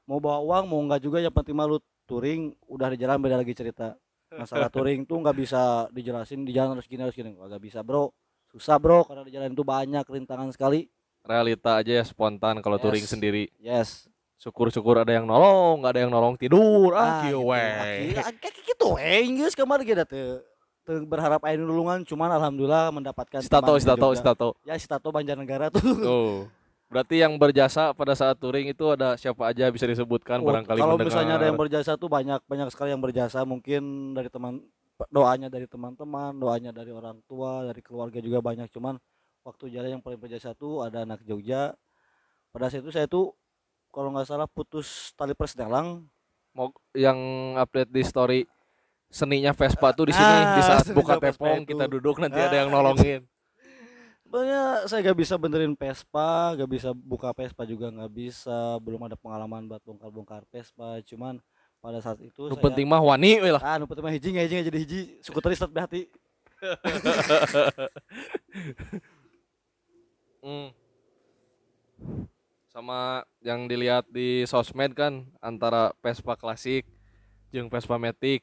mau 0.02 0.18
bawa 0.18 0.38
uang 0.42 0.64
mau 0.66 0.80
enggak 0.82 1.06
juga 1.06 1.22
yang 1.22 1.30
penting 1.30 1.54
mah 1.54 1.70
lu 1.70 1.78
touring 2.04 2.50
udah 2.66 2.88
di 2.92 2.98
jalan 2.98 3.22
beda 3.22 3.38
lagi 3.38 3.54
cerita 3.54 3.94
masalah 4.34 4.68
touring 4.68 5.02
tuh 5.02 5.18
nggak 5.18 5.36
bisa 5.36 5.60
dijelasin 5.88 6.42
di 6.42 6.52
jalan 6.52 6.74
harus 6.74 6.86
gini 6.86 7.00
harus 7.00 7.12
gini 7.12 7.32
nggak 7.32 7.58
bisa 7.58 7.80
bro 7.80 8.08
susah 8.48 8.76
bro 8.76 9.04
karena 9.04 9.22
di 9.22 9.32
jalan 9.32 9.50
itu 9.50 9.62
banyak 9.62 10.04
rintangan 10.04 10.48
sekali 10.50 10.88
Realita 11.22 11.78
aja 11.78 11.92
ya 11.92 12.04
spontan 12.04 12.58
kalau 12.58 12.76
Yes. 12.76 12.82
touring 12.82 13.06
sendiri. 13.06 13.44
yes 13.56 14.10
Syukur-syukur 14.36 14.98
ada 14.98 15.14
yang 15.14 15.22
nolong, 15.22 15.78
nggak 15.78 15.92
ada 15.94 16.00
yang 16.02 16.10
nolong 16.10 16.34
tidur. 16.34 16.98
Ah, 16.98 17.22
kieu 17.22 17.38
gitu. 17.38 17.46
we. 17.46 17.62
Akhirnya- 17.62 18.26
ah, 18.26 18.34
kayak 18.34 18.54
gitu 18.66 18.86
we 18.98 19.10
geus 19.32 19.54
kemarin 19.54 19.86
kita 19.86 20.02
teu 20.02 20.42
berharap 21.06 21.38
aya 21.46 21.54
nulungan 21.54 22.02
cuman 22.02 22.26
alhamdulillah 22.32 22.90
mendapatkan 22.90 23.38
Stato, 23.38 23.78
stato, 23.78 24.10
stato. 24.12 24.48
ya 24.66 24.74
si 24.74 24.90
Tato 24.90 25.14
Banjarnegara 25.14 25.70
tuh 25.70 25.78
Tuh. 25.94 26.34
Berarti 26.92 27.16
yang 27.18 27.40
berjasa 27.40 27.96
pada 27.96 28.12
saat 28.12 28.36
touring 28.36 28.68
itu 28.68 28.84
ada 28.92 29.16
siapa 29.16 29.48
aja 29.48 29.72
bisa 29.72 29.88
disebutkan 29.88 30.44
Oh, 30.44 30.52
barangkali 30.52 30.76
kalau 30.76 30.94
mendengar. 30.94 31.08
misalnya 31.08 31.34
ada 31.40 31.46
yang 31.48 31.56
berjasa 31.56 31.96
tuh 31.96 32.12
banyak 32.12 32.44
banyak 32.44 32.68
sekali 32.68 32.92
yang 32.92 33.00
berjasa 33.00 33.48
mungkin 33.48 34.12
dari 34.12 34.28
teman 34.28 34.60
doanya 35.08 35.48
dari 35.48 35.64
teman-teman 35.64 36.36
doanya 36.36 36.70
dari 36.70 36.92
orang 36.92 37.18
tua 37.24 37.64
dari 37.64 37.80
keluarga 37.80 38.20
juga 38.20 38.38
banyak 38.38 38.68
cuman 38.68 39.00
waktu 39.42 39.72
jalan 39.72 39.98
yang 39.98 40.02
paling 40.04 40.20
berjasa 40.20 40.52
tuh 40.52 40.84
ada 40.84 41.02
anak 41.02 41.24
Jogja 41.24 41.72
pada 42.52 42.68
saat 42.68 42.84
itu 42.84 42.92
saya 42.92 43.08
tuh 43.08 43.32
kalau 43.88 44.12
nggak 44.12 44.28
salah 44.28 44.46
putus 44.46 45.16
tali 45.16 45.32
persnelang 45.32 46.04
Mau 46.52 46.68
yang 46.92 47.16
update 47.56 47.88
di 47.88 48.04
story 48.04 48.40
seninya 49.08 49.56
Vespa 49.56 49.96
tuh 49.96 50.12
di 50.12 50.12
Ah, 50.12 50.20
sini 50.20 50.36
di 50.54 50.62
saat 50.62 50.84
buka 50.96 51.16
itu. 51.16 51.64
kita 51.64 51.84
duduk 51.88 52.20
nanti 52.20 52.36
ada 52.36 52.52
Ah, 52.52 52.60
yang 52.62 52.68
nolongin. 52.68 53.24
Sebenarnya 54.32 54.88
saya 54.88 55.04
gak 55.04 55.18
bisa 55.20 55.36
benerin 55.36 55.76
Vespa, 55.76 56.56
gak 56.56 56.64
bisa 56.64 56.96
buka 56.96 57.36
Vespa 57.36 57.68
juga 57.68 57.92
nggak 57.92 58.08
bisa, 58.16 58.80
belum 58.80 59.04
ada 59.04 59.12
pengalaman 59.12 59.68
buat 59.68 59.84
bongkar-bongkar 59.84 60.48
Vespa. 60.48 61.04
Cuman 61.04 61.36
pada 61.84 62.00
saat 62.00 62.16
itu 62.24 62.48
Nu 62.48 62.56
saya 62.56 62.64
penting 62.64 62.88
mah 62.88 63.04
wani 63.04 63.44
we 63.44 63.52
lah. 63.52 63.60
ah 63.60 63.76
nu 63.76 63.84
penting 63.84 64.00
mah 64.00 64.14
hiji 64.16 64.32
nggak 64.32 64.44
hiji 64.48 64.54
nggak 64.56 64.68
jadi 64.72 64.78
hiji 64.80 65.00
suku 65.20 65.36
teri 65.36 65.52
start 65.52 65.76
hati. 65.76 66.08
Hmm. 70.42 70.74
Sama 72.72 73.22
yang 73.44 73.70
dilihat 73.70 74.08
di 74.10 74.48
sosmed 74.48 74.96
kan 74.96 75.28
antara 75.38 75.92
Vespa 76.00 76.34
klasik 76.34 76.88
jeung 77.52 77.68
Vespa 77.68 77.94
Matic 78.00 78.42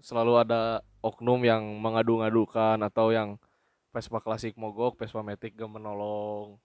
selalu 0.00 0.42
ada 0.42 0.82
oknum 1.04 1.38
yang 1.44 1.62
mengadu-ngadukan 1.78 2.82
atau 2.82 3.14
yang 3.14 3.38
Vespa 3.90 4.22
klasik 4.22 4.54
mogok, 4.54 4.94
Vespa 4.94 5.20
Matic 5.20 5.54
gak 5.54 5.66
menolong. 5.66 6.58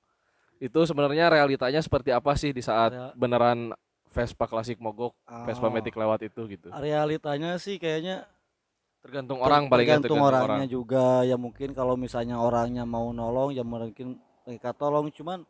Itu 0.62 0.86
sebenarnya 0.86 1.28
realitanya 1.28 1.82
seperti 1.82 2.14
apa 2.14 2.38
sih 2.38 2.54
di 2.54 2.62
saat 2.62 2.94
Rea- 2.94 3.14
beneran 3.14 3.74
Vespa 4.08 4.48
klasik 4.48 4.80
mogok, 4.80 5.12
Vespa 5.44 5.68
Ah, 5.68 5.74
Matic 5.74 5.98
lewat 5.98 6.24
itu 6.24 6.42
gitu. 6.48 6.72
Realitanya 6.72 7.60
sih 7.60 7.76
kayaknya 7.76 8.24
Tergantung 9.04 9.38
ter- 9.38 9.46
orang 9.46 9.64
paling 9.70 9.86
tergantung 9.86 10.18
orangnya 10.18 10.66
juga. 10.66 11.22
Ya 11.22 11.38
mungkin 11.38 11.76
kalau 11.76 11.94
misalnya 11.94 12.42
orangnya 12.42 12.88
mau 12.88 13.12
nolong 13.12 13.54
ya 13.54 13.62
mungkin 13.62 14.18
mereka 14.48 14.74
tolong. 14.74 15.14
Cuman 15.14 15.46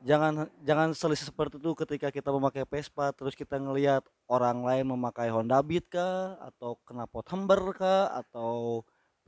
jangan 0.00 0.46
jangan 0.62 0.94
selisih 0.94 1.28
seperti 1.28 1.58
itu 1.58 1.74
ketika 1.74 2.08
kita 2.08 2.30
memakai 2.30 2.62
Vespa 2.64 3.10
terus 3.10 3.34
kita 3.34 3.58
ngelihat 3.58 4.00
orang 4.30 4.62
lain 4.62 4.86
memakai 4.86 5.28
Honda 5.28 5.60
Beat 5.60 5.90
kah 5.90 6.38
atau 6.40 6.78
knalpot 6.86 7.26
Humber 7.32 7.74
kah 7.74 8.08
atau 8.14 8.80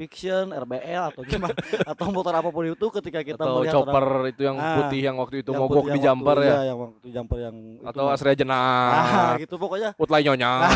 Fiction, 0.02 0.50
RBL 0.50 1.02
atau 1.14 1.22
gimana? 1.22 1.54
Atau 1.94 2.10
motor 2.10 2.34
apa 2.34 2.50
pun 2.50 2.66
itu 2.66 2.86
ketika 2.98 3.22
kita 3.22 3.38
atau 3.38 3.62
melihat 3.62 3.74
chopper 3.78 4.02
orang 4.02 4.26
itu 4.34 4.42
yang 4.42 4.56
Ah, 4.58 4.82
putih 4.82 5.00
yang 5.06 5.16
waktu 5.22 5.36
itu 5.46 5.50
yang 5.54 5.62
mogok 5.62 5.86
di 5.94 5.98
jumper 6.02 6.36
ya? 6.42 6.46
iya, 6.50 6.60
yang 6.74 6.78
waktu 6.82 7.06
jumper 7.06 7.38
yang 7.38 7.56
itu 7.78 7.86
atau 7.86 8.02
mah. 8.02 8.14
Asria 8.18 8.32
ah, 8.34 8.36
Jenah 8.42 8.90
gitu 9.38 9.54
pokoknya. 9.62 9.90
Putlay 9.94 10.22
nyonya. 10.26 10.50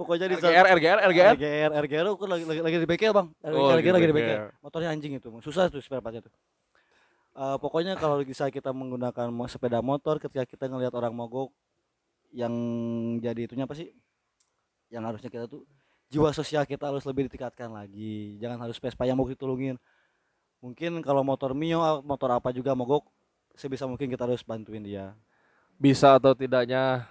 Pokoknya 0.00 0.32
di 0.32 0.36
RGR 0.40 0.66
RGR 0.80 0.98
RGR 1.12 1.34
RGR 1.36 1.70
RGR 1.84 2.06
aku 2.08 2.24
lagi 2.24 2.44
lagi, 2.48 2.60
lagi 2.64 2.76
di 2.80 2.88
bengkel 2.88 3.12
bang. 3.12 3.28
RGR, 3.44 3.60
Oh, 3.60 3.68
RGR 3.76 3.94
lagi 4.00 4.08
di 4.08 4.14
bengkel. 4.16 4.48
motornya 4.64 4.88
anjing 4.96 5.12
itu 5.20 5.28
susah 5.44 5.68
tuh 5.68 5.84
spare 5.84 6.00
partnya 6.00 6.24
tuh. 6.24 6.32
Eh, 7.36 7.56
pokoknya 7.60 8.00
kalau 8.00 8.16
bisa 8.24 8.48
kita 8.48 8.72
menggunakan 8.72 9.28
sepeda 9.44 9.84
motor 9.84 10.16
ketika 10.16 10.48
kita 10.48 10.72
ngelihat 10.72 10.96
orang 10.96 11.12
mogok 11.12 11.52
yang 12.32 12.52
jadi 13.20 13.44
itunya 13.44 13.68
apa 13.68 13.76
sih? 13.76 13.92
Yang 14.88 15.02
harusnya 15.04 15.28
kita 15.28 15.44
tuh 15.52 15.68
jiwa 16.10 16.34
sosial 16.34 16.66
kita 16.66 16.90
harus 16.90 17.06
lebih 17.06 17.30
ditingkatkan 17.30 17.70
lagi. 17.70 18.36
Jangan 18.42 18.58
harus 18.66 18.76
Vespa 18.76 19.06
yang 19.06 19.16
mau 19.16 19.30
ditulungin 19.30 19.78
mungkin 20.60 21.00
kalau 21.00 21.24
motor 21.24 21.56
Mio 21.56 22.04
motor 22.04 22.36
apa 22.36 22.52
juga 22.52 22.76
mogok 22.76 23.06
sebisa 23.56 23.88
mungkin 23.88 24.10
kita 24.10 24.26
harus 24.26 24.42
bantuin 24.44 24.82
dia. 24.82 25.14
Bisa 25.80 26.18
atau 26.18 26.36
tidaknya 26.36 27.08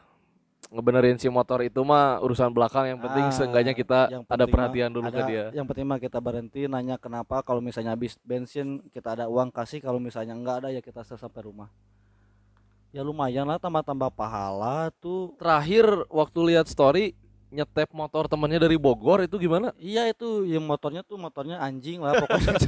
ngebenerin 0.70 1.18
si 1.18 1.26
motor 1.32 1.66
itu 1.66 1.82
mah 1.82 2.22
urusan 2.22 2.52
belakang. 2.54 2.94
Yang 2.94 3.00
penting 3.10 3.26
Ah, 3.26 3.34
seenggaknya 3.34 3.74
kita 3.74 4.00
yang 4.12 4.24
ada 4.28 4.46
mah 4.46 4.52
perhatian 4.52 4.92
dulu 4.94 5.08
ke 5.10 5.18
ada- 5.18 5.30
dia. 5.32 5.46
Yang 5.56 5.66
penting 5.74 5.86
mah 5.88 6.00
kita 6.04 6.20
berhenti 6.22 6.62
nanya 6.70 7.00
kenapa. 7.02 7.42
Kalau 7.42 7.64
misalnya 7.64 7.96
habis 7.98 8.20
bensin 8.22 8.84
kita 8.94 9.18
ada 9.18 9.26
uang 9.26 9.50
kasih. 9.50 9.82
Kalau 9.82 9.98
misalnya 9.98 10.36
enggak 10.38 10.62
ada 10.62 10.70
ya 10.70 10.84
kita 10.84 11.02
sampai 11.02 11.42
rumah. 11.42 11.72
Ya 12.90 13.02
lumayan 13.06 13.46
lah 13.46 13.62
tambah-tambah 13.62 14.10
pahala 14.14 14.90
tuh. 14.98 15.34
terakhir 15.38 15.86
waktu 16.10 16.40
lihat 16.54 16.66
story 16.66 17.14
nyetep 17.50 17.90
motor 17.94 18.30
temennya 18.30 18.66
dari 18.66 18.78
Bogor 18.78 19.26
itu 19.26 19.42
gimana? 19.42 19.74
Iya 19.82 20.10
itu 20.10 20.46
yang 20.46 20.66
motornya 20.66 21.02
tuh 21.02 21.18
motornya 21.18 21.62
anjing 21.62 22.02
lah 22.02 22.18
pokoknya. 22.18 22.56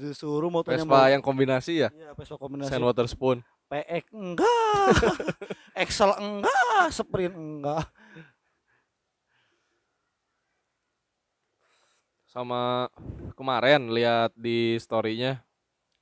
Disuruh 0.00 0.48
motornya 0.48 0.84
Vespa 0.84 1.12
yang 1.12 1.20
kombinasi 1.20 1.84
ya? 1.84 1.88
Iya, 1.92 2.16
Vespa 2.16 2.40
kombinasi. 2.40 2.72
Sand 2.72 2.84
Water 2.84 3.04
Spoon. 3.04 3.44
PX 3.70 4.04
enggak. 4.16 4.88
Excel 5.84 6.10
enggak, 6.18 6.84
Sprint 6.90 7.36
enggak. 7.36 7.86
sama 12.30 12.86
kemarin 13.34 13.90
lihat 13.90 14.30
di 14.38 14.78
storynya 14.78 15.42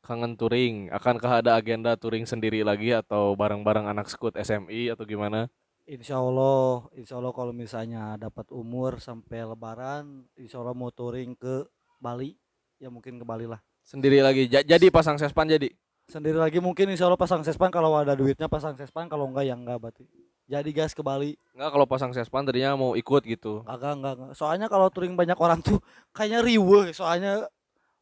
kangen 0.05 0.37
touring. 0.37 0.93
Akankah 0.93 1.41
ada 1.41 1.57
agenda 1.57 1.97
touring 1.97 2.29
sendiri 2.29 2.61
lagi 2.61 2.93
atau 2.93 3.33
bareng-bareng 3.33 3.89
anak 3.89 4.13
skut 4.13 4.37
SMI 4.37 4.93
atau 4.93 5.09
gimana 5.09 5.49
Insya 5.89 6.21
Allah, 6.21 6.85
insya 6.93 7.17
Allah 7.17 7.33
kalau 7.33 7.49
misalnya 7.57 8.21
dapat 8.21 8.45
umur 8.53 9.01
sampai 9.01 9.41
Lebaran, 9.41 10.29
insya 10.37 10.61
Allah 10.61 10.77
mau 10.77 10.93
touring 10.93 11.33
ke 11.33 11.65
Bali, 11.97 12.37
ya 12.77 12.93
mungkin 12.93 13.17
ke 13.17 13.25
Bali 13.25 13.49
lah. 13.49 13.57
sendiri 13.81 14.21
lagi 14.21 14.53
Ja- 14.53 14.61
jadi 14.61 14.93
pasang 14.93 15.17
sespan 15.17 15.49
jadi 15.49 15.73
Sendiri 16.13 16.37
lagi 16.37 16.61
mungkin 16.61 16.93
insya 16.93 17.09
Allah 17.09 17.17
pasang 17.17 17.41
sespan 17.41 17.73
kalau 17.73 17.97
ada 17.97 18.13
duitnya 18.13 18.53
pasang 18.53 18.77
sespan, 18.77 19.09
kalau 19.09 19.33
enggak 19.33 19.49
ya 19.49 19.57
enggak 19.57 19.81
berarti. 19.81 20.05
Jadi 20.45 20.77
gas 20.77 20.93
ke 20.93 21.01
Bali, 21.01 21.41
nggak 21.57 21.71
kalau 21.73 21.89
pasang 21.89 22.13
sespan 22.13 22.45
tadinya 22.45 22.77
mau 22.77 22.93
ikut 22.93 23.25
gitu 23.25 23.65
enggak 23.65 23.93
enggak 23.97 24.13
enggak. 24.21 24.33
Soalnya 24.37 24.69
kalau 24.69 24.93
touring 24.93 25.17
banyak 25.17 25.41
orang 25.41 25.65
tuh 25.65 25.81
kayaknya 26.13 26.45
riweh, 26.45 26.93
soalnya 26.93 27.49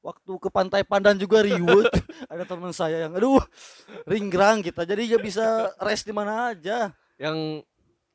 waktu 0.03 0.33
ke 0.43 0.49
pantai 0.51 0.83
Pandan 0.83 1.23
juga 1.23 1.39
riweh. 1.47 1.87
ada 2.35 2.43
teman 2.43 2.75
saya 2.75 3.07
yang 3.07 3.15
aduh 3.15 3.39
ringgrang 4.11 4.67
kita, 4.67 4.83
jadi 4.83 5.15
gak 5.15 5.23
bisa 5.23 5.71
rest 5.79 6.03
di 6.03 6.11
mana 6.11 6.51
aja. 6.51 6.91
yang 7.15 7.63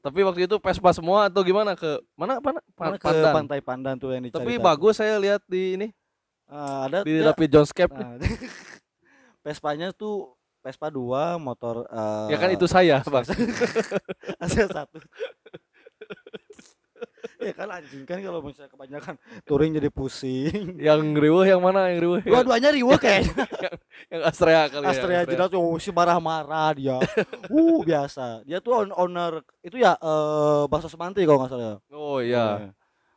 tapi 0.02 0.26
waktu 0.26 0.50
itu 0.50 0.58
Vespa 0.58 0.92
semua 0.92 1.30
atau 1.30 1.46
gimana? 1.46 1.78
Ke 1.78 2.02
mana 2.18 2.42
apa 2.42 2.58
Mana 2.58 2.98
ke 2.98 3.06
Pandan 3.06 3.34
pantai 3.34 3.60
Pandan 3.62 3.96
tuh 4.02 4.10
yang 4.12 4.26
dicari. 4.26 4.42
tapi 4.42 4.54
bagus 4.58 4.98
saya 4.98 5.16
lihat 5.22 5.46
di 5.46 5.78
ini. 5.78 5.88
Ah, 6.52 6.90
ada 6.90 7.06
di 7.08 7.22
David 7.22 7.50
Johnscape 7.54 7.94
Nah, 7.96 8.20
Vespanya 9.46 9.90
tuh 9.96 10.36
Vespa 10.62 10.94
2 10.94 11.42
motor 11.42 11.90
eh, 11.90 12.28
ya 12.34 12.38
kan 12.38 12.50
itu 12.54 12.66
saya 12.70 13.02
bang. 13.14 13.26
Ada 14.38 14.64
satu 14.70 15.02
ya 17.50 17.54
kan 17.58 17.68
anjing 17.74 18.04
kan 18.06 18.18
kalau 18.22 18.40
misalnya 18.40 18.70
kebanyakan 18.70 19.14
touring 19.44 19.74
jadi 19.74 19.90
pusing. 19.90 20.78
Yang 20.88 21.02
riweuh 21.18 21.46
yang 21.50 21.62
mana 21.62 21.90
yang 21.90 22.00
riweuh 22.06 22.20
yang, 22.26 22.34
dua-duanya 22.38 22.70
riweuh 22.70 23.00
kayaknya. 23.02 23.44
yang 24.14 24.22
Astrea 24.22 24.62
kali 24.70 24.86
Astrea 24.86 25.20
ya 25.22 25.30
jelas 25.30 25.50
oh 25.54 25.78
si 25.78 25.90
marah-marah 25.90 26.70
dia. 26.78 26.98
Uh 27.50 27.82
biasa. 27.82 28.46
Dia 28.46 28.62
tuh 28.62 28.86
on- 28.86 28.96
owner 28.96 29.42
itu 29.62 29.82
ya 29.82 29.98
eh 29.98 30.64
bakso 30.70 30.86
semanti 30.86 31.26
kalau 31.26 31.42
nggak 31.42 31.52
salah 31.52 31.66
ya? 31.66 31.76
Oh 31.92 32.20
iya. 32.22 32.46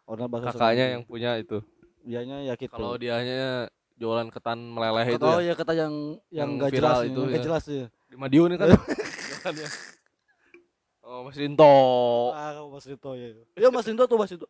Owner 0.09 0.29
bakso 0.29 0.49
kakaknya 0.51 0.65
Semanti. 0.73 0.95
yang 0.97 1.03
punya 1.05 1.31
itu. 1.37 1.59
Dianya 2.05 2.37
ya 2.45 2.55
gitu. 2.57 2.73
Kalau 2.73 2.97
dianya 2.97 3.69
jualan 3.95 4.27
ketan 4.29 4.59
meleleh 4.59 5.07
itu 5.15 5.23
oh 5.23 5.39
ya 5.39 5.53
ya 5.53 5.55
kata 5.55 5.73
yang 5.73 5.95
yang 6.29 6.51
Yang 6.51 6.51
nggak 6.59 6.71
viral 6.75 6.83
jelas 6.83 6.99
itu 7.07 7.21
nggak 7.23 7.39
ya. 7.39 7.45
jelas 7.47 7.65
ya 7.69 7.87
di 8.11 8.17
Madiun 8.19 8.51
kan. 8.59 8.69
Oh 11.05 11.29
Mas 11.29 11.37
Rinto. 11.37 11.75
Ah 12.33 12.57
Mas 12.73 12.85
Rito 12.89 13.13
ya 13.15 13.29
ya 13.55 13.69
Mas 13.69 13.87
Rito 13.87 14.05
tuh 14.09 14.19
Mas 14.19 14.33
Rito 14.33 14.49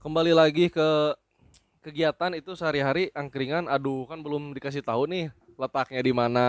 kembali 0.00 0.32
lagi 0.32 0.72
ke 0.72 1.12
kegiatan 1.84 2.32
itu 2.36 2.56
sehari-hari 2.56 3.12
angkringan. 3.12 3.68
Aduh 3.68 4.08
kan 4.08 4.24
belum 4.24 4.56
dikasih 4.56 4.80
tahu 4.80 5.04
nih 5.08 5.28
letaknya 5.60 6.00
di 6.00 6.12
mana. 6.16 6.46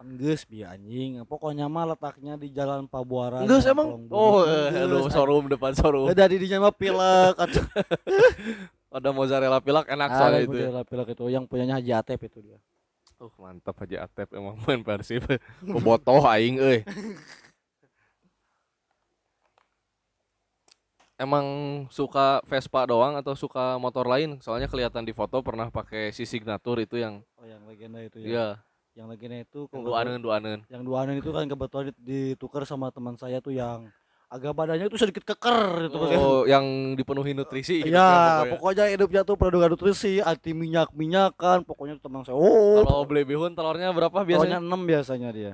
Enggeus 0.00 0.48
bi 0.48 0.64
anjing. 0.64 1.20
Pokoknya 1.28 1.68
mah 1.68 1.92
letaknya 1.92 2.40
di 2.40 2.48
Jalan 2.48 2.88
Pabuaran 2.88 3.44
Jalan 3.44 3.68
emang? 3.68 4.08
Oh 4.08 4.40
Enggeus, 4.44 4.72
eh, 4.72 4.84
aduh 4.88 5.06
showroom 5.12 5.52
depan 5.52 5.76
showroom. 5.76 6.08
Dari 6.16 6.40
di 6.40 6.48
mah 6.56 6.72
pilek 6.72 7.36
ada 8.96 9.12
mozzarella 9.12 9.60
pilak 9.60 9.92
enak 9.92 10.08
soalnya 10.08 10.40
itu. 10.40 10.56
punya 10.56 10.82
pilek 10.88 11.08
itu 11.12 11.24
yang 11.28 11.44
punyanya 11.44 11.76
Haji 11.76 11.92
Atep 11.92 12.16
itu 12.32 12.40
dia 12.40 12.56
Uh 13.16 13.32
mantap 13.40 13.80
aja 13.80 14.04
Atep 14.04 14.28
emang 14.36 14.60
main 14.68 14.84
Persib. 14.84 15.24
Bobotoh 15.64 16.20
aing 16.28 16.60
euy. 16.60 16.80
Emang 21.16 21.46
suka 21.88 22.44
Vespa 22.44 22.84
doang 22.84 23.16
atau 23.16 23.32
suka 23.32 23.80
motor 23.80 24.04
lain? 24.04 24.36
Soalnya 24.44 24.68
kelihatan 24.68 25.00
di 25.00 25.16
foto 25.16 25.40
pernah 25.40 25.72
pakai 25.72 26.12
si 26.12 26.28
signature 26.28 26.76
itu 26.84 27.00
yang 27.00 27.24
oh 27.40 27.46
yang 27.48 27.64
legenda 27.64 28.04
itu 28.04 28.20
ya 28.20 28.28
iya, 28.28 28.46
yang 28.92 29.08
legenda 29.08 29.40
itu 29.40 29.64
yang 29.64 29.80
kebetulan- 29.80 30.04
duaneun 30.12 30.20
duaneun. 30.20 30.60
yang 30.68 30.82
duanen 30.84 31.16
itu 31.16 31.32
kan 31.32 31.48
kebetulan 31.48 31.84
dit- 31.88 32.02
ditukar 32.04 32.68
sama 32.68 32.92
teman 32.92 33.16
saya 33.16 33.40
tuh 33.40 33.56
yang 33.56 33.88
agak 34.26 34.52
badannya 34.52 34.86
itu 34.86 34.98
sedikit 34.98 35.22
keker 35.24 35.86
gitu 35.86 35.96
Oh, 36.12 36.42
yang 36.44 36.64
dipenuhi 36.92 37.30
nutrisi 37.30 37.78
gitu 37.78 37.88
kan 37.88 37.94
ya 37.94 38.10
pokoknya. 38.42 38.52
pokoknya 38.52 38.84
hidupnya 38.90 39.22
tuh 39.22 39.36
produk 39.36 39.70
nutrisi 39.70 40.18
anti 40.20 40.50
minyak 40.50 40.90
minyakan 40.92 41.62
pokoknya 41.62 41.94
tuh 41.96 42.04
teman 42.04 42.20
saya 42.20 42.34
oh 42.34 42.82
Kalau 42.82 43.06
beli 43.06 43.22
bihun 43.22 43.54
telurnya 43.54 43.90
berapa 43.90 44.18
biasanya? 44.20 44.58
6 44.58 44.66
biasanya 44.82 45.28
dia 45.30 45.52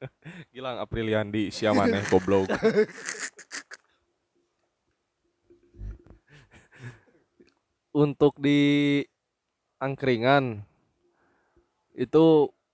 Gilang 0.52 0.76
Apriliandi 0.78 1.48
siamane 1.48 2.04
goblok. 2.06 2.44
Untuk 7.90 8.38
di 8.38 9.02
angkringan 9.76 10.62
itu 11.92 12.26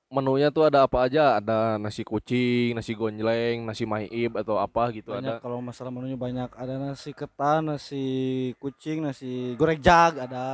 menunya 0.07 0.55
tuh 0.55 0.71
ada 0.71 0.87
apa 0.87 1.07
aja? 1.11 1.39
Ada 1.43 1.77
nasi 1.77 2.07
kucing, 2.07 2.79
nasi 2.79 2.95
gonjleng, 2.95 3.67
nasi 3.67 3.83
maib 3.85 4.39
atau 4.39 4.57
apa 4.57 4.91
gitu 4.95 5.11
banyak 5.13 5.39
ada. 5.39 5.43
kalau 5.43 5.59
masalah 5.59 5.91
menunya 5.91 6.15
banyak 6.15 6.51
ada 6.55 6.75
nasi 6.79 7.11
ketan 7.11 7.67
nasi 7.75 8.05
kucing 8.63 9.03
nasi 9.03 9.59
goreng 9.59 9.83
jag 9.83 10.19
ada 10.23 10.47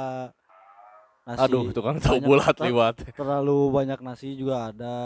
nasi 1.29 1.41
Aduh, 1.47 1.71
tukang 1.71 2.01
tahu 2.01 2.19
bulat 2.19 2.57
liwat. 2.59 2.97
terlalu 3.21 3.71
banyak 3.71 4.01
nasi 4.01 4.35
juga 4.35 4.73
ada 4.73 4.97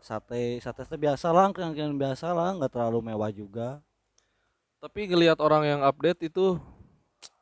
sate 0.00 0.58
sate 0.64 0.82
teh 0.88 0.98
biasa 0.98 1.28
lah 1.30 1.52
yang 1.52 1.94
biasa 1.94 2.32
lah 2.32 2.56
nggak 2.56 2.72
terlalu 2.72 3.12
mewah 3.12 3.30
juga 3.30 3.84
Tapi 4.80 5.12
ngelihat 5.12 5.36
orang 5.44 5.68
yang 5.68 5.80
update 5.84 6.32
itu 6.32 6.56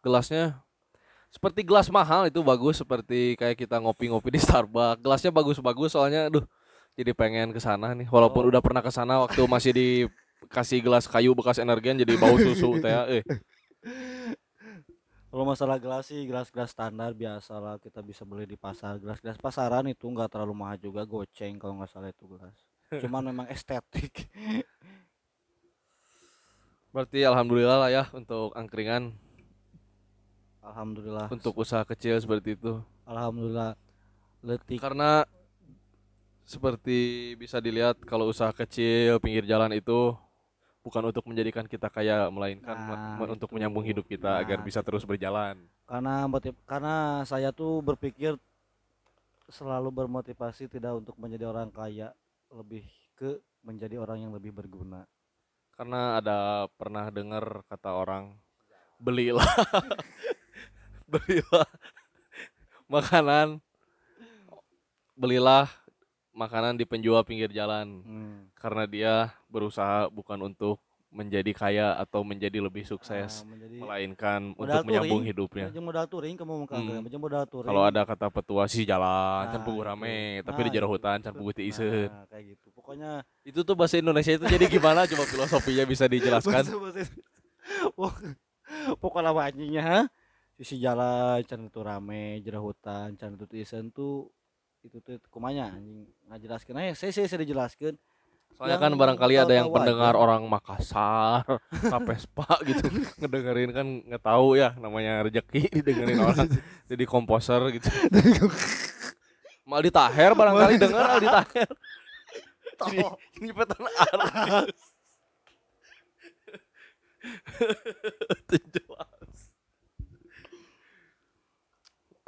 gelasnya 0.02 0.58
seperti 1.28 1.60
gelas 1.60 1.92
mahal 1.92 2.24
itu 2.26 2.40
bagus 2.40 2.80
seperti 2.80 3.36
kayak 3.36 3.56
kita 3.56 3.76
ngopi-ngopi 3.78 4.32
di 4.32 4.40
Starbucks. 4.40 5.00
Gelasnya 5.04 5.30
bagus-bagus 5.32 5.92
soalnya 5.92 6.32
aduh 6.32 6.44
jadi 6.98 7.14
pengen 7.14 7.54
ke 7.54 7.60
sana 7.62 7.94
nih 7.94 8.10
walaupun 8.10 8.42
Oh. 8.42 8.50
udah 8.50 8.58
pernah 8.58 8.82
ke 8.82 8.90
sana 8.90 9.22
waktu 9.22 9.38
masih 9.46 9.70
dikasih 9.70 10.82
gelas 10.82 11.06
kayu 11.06 11.30
bekas 11.36 11.62
energian 11.62 11.94
jadi 11.94 12.18
bau 12.18 12.34
susu 12.34 12.74
teh 12.82 12.90
eh. 12.90 13.22
Kalau 15.28 15.44
masalah 15.44 15.76
gelas 15.76 16.08
sih 16.08 16.24
gelas-gelas 16.24 16.72
standar 16.72 17.12
biasa 17.12 17.60
lah 17.60 17.76
kita 17.76 18.00
bisa 18.00 18.24
beli 18.24 18.48
di 18.48 18.56
pasar. 18.56 18.96
Gelas-gelas 18.96 19.36
pasaran 19.36 19.84
itu 19.86 20.08
nggak 20.08 20.32
terlalu 20.32 20.56
mahal 20.56 20.80
juga 20.80 21.04
goceng 21.04 21.60
kalau 21.60 21.76
nggak 21.78 21.92
salah 21.92 22.08
itu 22.08 22.24
gelas. 22.24 22.56
Cuman 23.04 23.28
memang 23.28 23.46
estetik. 23.52 24.32
Berarti 26.88 27.20
alhamdulillah 27.28 27.78
lah 27.84 27.90
ya 27.92 28.04
untuk 28.16 28.56
angkringan 28.56 29.12
Alhamdulillah. 30.68 31.26
untuk 31.28 31.54
usaha 31.56 31.80
kecil 31.82 32.14
seperti 32.16 32.54
itu. 32.54 32.76
Alhamdulillah. 33.04 33.72
Letik. 34.40 34.78
Karena 34.78 35.24
seperti 36.44 36.98
bisa 37.34 37.58
dilihat 37.58 38.00
kalau 38.04 38.28
usaha 38.28 38.48
kecil 38.50 39.16
pinggir 39.18 39.44
jalan 39.44 39.72
itu 39.72 40.16
bukan 40.80 41.04
untuk 41.04 41.24
menjadikan 41.24 41.64
kita 41.64 41.88
kaya 41.88 42.28
melainkan 42.28 42.72
me- 42.72 42.88
Nah, 42.88 43.16
me- 43.18 43.28
untuk 43.30 43.48
itu. 43.48 43.54
menyambung 43.54 43.84
hidup 43.84 44.04
kita 44.04 44.38
agar 44.38 44.56
Nah, 44.56 44.64
bisa 44.64 44.80
terus 44.80 45.04
berjalan. 45.04 45.60
Karena 45.84 46.24
motiv 46.24 46.56
karena 46.64 46.94
saya 47.24 47.48
tuh 47.50 47.80
berpikir 47.82 48.36
selalu 49.48 49.92
bermotivasi 49.94 50.68
tidak 50.68 50.96
untuk 50.96 51.16
menjadi 51.16 51.44
orang 51.44 51.68
kaya, 51.68 52.12
lebih 52.48 52.84
ke 53.12 53.36
menjadi 53.60 53.96
orang 53.96 54.22
yang 54.22 54.32
lebih 54.32 54.52
berguna. 54.52 55.04
Karena 55.72 56.16
ada 56.16 56.36
pernah 56.74 57.08
dengar 57.08 57.44
kata 57.66 57.92
orang 57.92 58.32
belilah 58.96 59.44
belilah 61.08 61.68
makanan 62.94 63.58
belilah 65.16 65.66
makanan 66.30 66.78
di 66.78 66.86
penjual 66.86 67.24
pinggir 67.26 67.50
jalan 67.50 68.04
Hmm. 68.06 68.46
karena 68.54 68.84
dia 68.86 69.14
berusaha 69.50 70.06
bukan 70.08 70.38
untuk 70.46 70.78
menjadi 71.08 71.50
kaya 71.56 71.96
atau 71.96 72.20
menjadi 72.20 72.60
lebih 72.60 72.84
sukses 72.84 73.40
Nah, 73.42 73.48
menjadi 73.48 73.76
melainkan 73.80 74.40
untuk 74.52 74.84
menyambung 74.84 75.24
hidupnya. 75.24 75.72
Modal 75.80 76.04
touring 76.04 76.36
kamu 76.36 76.68
Hmm. 76.68 77.00
modal. 77.16 77.48
Kalau 77.48 77.82
ada 77.82 78.04
kata 78.04 78.28
petua 78.28 78.68
sih 78.68 78.84
jalan, 78.84 79.48
can 79.48 79.58
Nah, 79.58 79.64
puguh 79.64 79.82
itu. 79.82 79.88
rame, 79.88 80.44
tapi 80.44 80.60
Nah, 80.60 80.66
di 80.68 80.70
jero 80.70 80.86
itu. 80.86 80.92
hutan 81.00 81.18
can 81.24 81.32
puguh 81.32 81.56
ti 81.56 81.64
iseuh. 81.72 82.12
Nah, 82.12 82.28
kayak 82.28 82.44
gitu. 82.54 82.68
Pokoknya 82.76 83.24
Itu 83.40 83.64
tuh 83.64 83.72
bahasa 83.72 83.96
Indonesia 83.96 84.36
itu 84.36 84.44
jadi 84.44 84.68
gimana 84.68 85.08
coba 85.08 85.24
filosofinya 85.32 85.88
bisa 85.88 86.04
dijelaskan? 86.04 86.68
Pokoknya 89.00 89.30
apa 89.32 89.40
anjingnya? 89.48 90.12
Sisi 90.58 90.82
jalan 90.82 91.38
can 91.46 91.70
itu 91.70 91.80
rame, 91.86 92.42
jero 92.42 92.66
hutan, 92.66 93.14
can 93.14 93.38
itu 93.38 93.46
isen 93.62 93.94
tuh 93.94 94.26
itu 94.82 94.98
tuh 95.02 95.18
kumanya 95.30 95.74
anjing 95.74 96.06
ngajelaskeun 96.30 96.78
aja 96.78 96.94
saya 96.94 97.10
saya 97.10 97.26
saya 97.26 97.42
dijelaskeun 97.42 97.98
Soalnya 98.58 98.74
Yang 98.74 98.82
kan 98.82 98.92
barangkali 98.98 99.34
ada 99.38 99.54
yang 99.54 99.70
pendengar 99.70 100.18
aja. 100.18 100.18
orang 100.18 100.42
Makassar, 100.50 101.46
Rapespa 101.94 102.58
gitu 102.66 102.90
ngedengerin 103.22 103.70
kan 103.70 103.86
nggak 104.02 104.22
tahu 104.24 104.58
ya 104.58 104.74
namanya 104.82 105.22
rezeki 105.22 105.70
didengerin 105.78 106.18
orang 106.18 106.50
jadi 106.90 107.04
komposer 107.06 107.62
gitu. 107.70 107.86
Mal 109.62 109.84
Taher 109.86 110.34
barangkali 110.34 110.74
denger 110.74 111.04
Aldi 111.06 111.28
Taher. 111.30 111.70
Ini 112.88 112.98
ini 113.46 113.50
petan 113.54 113.82
artis. 113.86 114.82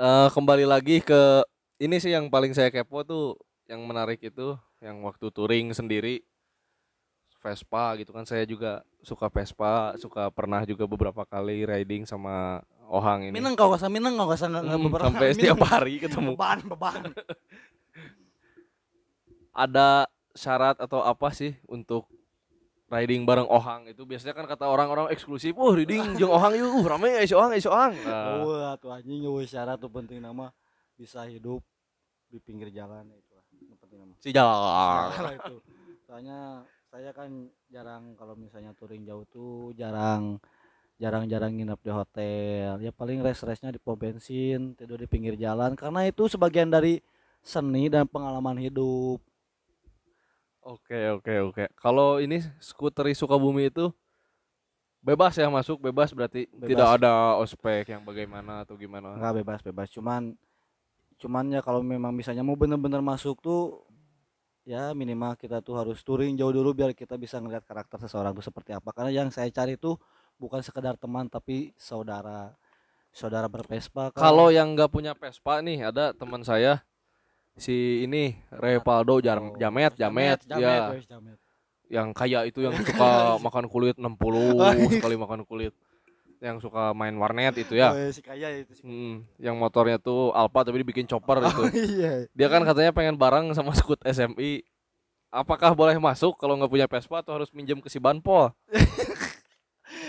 Eh, 0.01 0.29
kembali 0.33 0.65
lagi 0.65 1.05
ke 1.05 1.45
ini 1.77 2.01
sih 2.01 2.09
yang 2.09 2.33
paling 2.33 2.57
saya 2.57 2.73
kepo 2.73 3.05
tuh 3.05 3.37
yang 3.69 3.85
menarik 3.85 4.17
itu 4.25 4.57
yang 4.81 5.05
waktu 5.05 5.29
touring 5.29 5.77
sendiri 5.77 6.25
Vespa 7.45 8.01
gitu 8.01 8.17
kan. 8.17 8.25
Saya 8.25 8.49
juga 8.49 8.81
suka 9.05 9.29
Vespa 9.29 9.93
suka 10.01 10.33
pernah 10.33 10.65
juga 10.65 10.89
beberapa 10.89 11.29
kali 11.29 11.69
riding 11.69 12.09
sama 12.09 12.65
Ohang 12.89 13.29
ini. 13.29 13.37
Mineng 13.37 13.53
kau 13.53 13.77
mineng 13.93 14.17
kau 14.17 14.33
nggak 14.65 14.81
Hmm, 14.81 14.89
beberapa. 14.89 15.13
sampai 15.13 15.37
setiap 15.37 15.61
hari 15.69 16.01
ketemu. 16.01 16.33
Beban 16.33 16.59
beban. 16.65 17.01
Ada 19.53 20.09
syarat 20.33 20.81
atau 20.81 21.05
apa 21.05 21.29
sih 21.37 21.61
untuk 21.69 22.09
riding 22.91 23.23
bareng 23.23 23.47
Ohang 23.47 23.87
itu 23.87 24.03
biasanya 24.03 24.35
kan 24.35 24.51
kata 24.51 24.67
orang-orang 24.67 25.15
eksklusif 25.15 25.55
oh 25.55 25.71
riding 25.71 26.19
jeung 26.19 26.35
Ohang 26.35 26.59
yuk 26.59 26.83
uh, 26.83 26.85
rame 26.91 27.23
ya 27.23 27.23
si 27.23 27.35
Ohang 27.39 27.55
ya 27.55 27.61
si 27.63 27.71
Ohang. 27.71 27.95
Nah, 28.03 28.43
Wah, 28.43 28.75
tuh 28.83 28.91
anjing 28.91 29.23
eueuh 29.23 29.47
syarat 29.47 29.79
tuh 29.79 29.87
penting 29.87 30.19
nama 30.19 30.51
bisa 30.99 31.23
hidup 31.31 31.63
di 32.27 32.43
pinggir 32.43 32.75
jalan 32.75 33.07
itu 33.15 33.31
lah 33.31 33.47
penting 33.79 33.99
nama. 34.03 34.15
Si 34.19 34.29
jalan 34.35 35.07
Salah 35.15 35.35
itu. 35.39 35.57
Soalnya 36.03 36.39
saya 36.91 37.15
kan 37.15 37.31
jarang 37.71 38.19
kalau 38.19 38.35
misalnya 38.35 38.75
touring 38.75 39.07
jauh 39.07 39.23
tuh 39.31 39.71
jarang 39.79 40.43
jarang-jarang 40.99 41.55
nginep 41.55 41.81
di 41.81 41.91
hotel. 41.95 42.71
Ya 42.83 42.91
paling 42.91 43.23
rest-restnya 43.23 43.71
di 43.71 43.79
pom 43.79 43.95
bensin 43.95 44.75
tidur 44.75 44.99
di 44.99 45.07
pinggir 45.07 45.39
jalan. 45.39 45.79
Karena 45.79 46.11
itu 46.11 46.27
sebagian 46.27 46.67
dari 46.67 46.99
seni 47.41 47.87
dan 47.87 48.05
pengalaman 48.11 48.59
hidup 48.59 49.23
Oke 50.61 51.09
oke 51.17 51.35
oke. 51.51 51.65
Kalau 51.73 52.21
ini 52.21 52.45
skuteri 52.61 53.17
Sukabumi 53.17 53.73
itu 53.73 53.89
bebas 55.01 55.33
ya 55.41 55.49
masuk 55.49 55.81
bebas 55.81 56.13
berarti 56.13 56.45
Bebas. 56.53 56.69
tidak 56.69 56.89
ada 57.01 57.41
ospek 57.41 57.89
yang 57.89 58.05
bagaimana 58.05 58.69
atau 58.69 58.77
gimana. 58.77 59.17
nggak 59.17 59.35
bebas 59.41 59.61
bebas 59.65 59.89
cuman 59.89 60.37
cuman 61.17 61.57
ya 61.57 61.65
kalau 61.65 61.81
memang 61.81 62.13
misalnya 62.13 62.45
mau 62.45 62.53
bener-bener 62.53 63.01
masuk 63.01 63.41
tuh 63.41 63.81
ya 64.69 64.93
minimal 64.93 65.41
kita 65.41 65.65
tuh 65.65 65.81
harus 65.81 66.05
touring 66.05 66.37
jauh 66.37 66.53
dulu 66.53 66.77
biar 66.77 66.93
kita 66.93 67.17
bisa 67.17 67.41
ngeliat 67.41 67.65
karakter 67.65 67.97
seseorang 67.97 68.37
tuh 68.37 68.45
seperti 68.45 68.77
apa 68.77 68.93
karena 68.93 69.25
yang 69.25 69.29
saya 69.33 69.49
cari 69.49 69.81
tuh 69.81 69.97
bukan 70.37 70.61
sekedar 70.61 71.01
teman 71.01 71.33
tapi 71.33 71.73
saudara 71.81 72.53
saudara 73.11 73.51
berpespa. 73.51 74.15
Kalau 74.15 74.55
yang 74.55 74.73
nggak 74.79 74.91
punya 74.93 75.13
Vespa 75.19 75.59
nih 75.61 75.91
ada 75.91 76.15
teman 76.15 76.47
saya 76.47 76.79
si 77.55 78.03
ini 78.03 78.35
Repaldo 78.49 79.19
Jar- 79.19 79.41
Oh, 79.41 79.57
Jamet 79.57 79.93
Jamet, 79.95 80.39
ya 80.47 80.91
wes, 80.91 81.07
jamet. 81.07 81.39
yang 81.87 82.11
kaya 82.11 82.45
itu 82.45 82.61
yang 82.61 82.73
suka 82.87 83.37
makan 83.39 83.67
kulit 83.67 83.97
60 83.97 84.15
sekali 84.93 85.15
makan 85.15 85.43
kulit. 85.43 85.75
Yang 86.41 86.65
suka 86.65 86.97
main 86.97 87.13
warnet 87.15 87.53
itu 87.55 87.77
ya. 87.77 87.93
Oh, 87.93 87.99
iya, 87.99 88.09
si 88.11 88.25
kaya 88.25 88.49
itu 88.57 88.73
si 88.73 88.81
Hmm, 88.81 89.29
yang 89.37 89.55
motornya 89.55 90.01
tuh 90.01 90.33
Alfa 90.33 90.65
tapi 90.65 90.81
dibikin 90.81 91.05
chopper 91.05 91.43
itu 91.43 91.63
iya. 91.77 92.25
Dia 92.33 92.49
kan 92.49 92.63
katanya 92.63 92.91
pengen 92.91 93.15
bareng 93.15 93.53
sama 93.53 93.75
Scoot 93.75 94.01
SMI 94.01 94.65
apakah 95.29 95.75
boleh 95.75 95.95
masuk 95.95 96.35
kalau 96.35 96.57
nggak 96.57 96.71
punya 96.71 96.87
Vespa 96.87 97.21
atau 97.21 97.37
harus 97.37 97.53
minjem 97.53 97.79
ke 97.79 97.87
si 97.87 97.99
Banpol? 97.99 98.51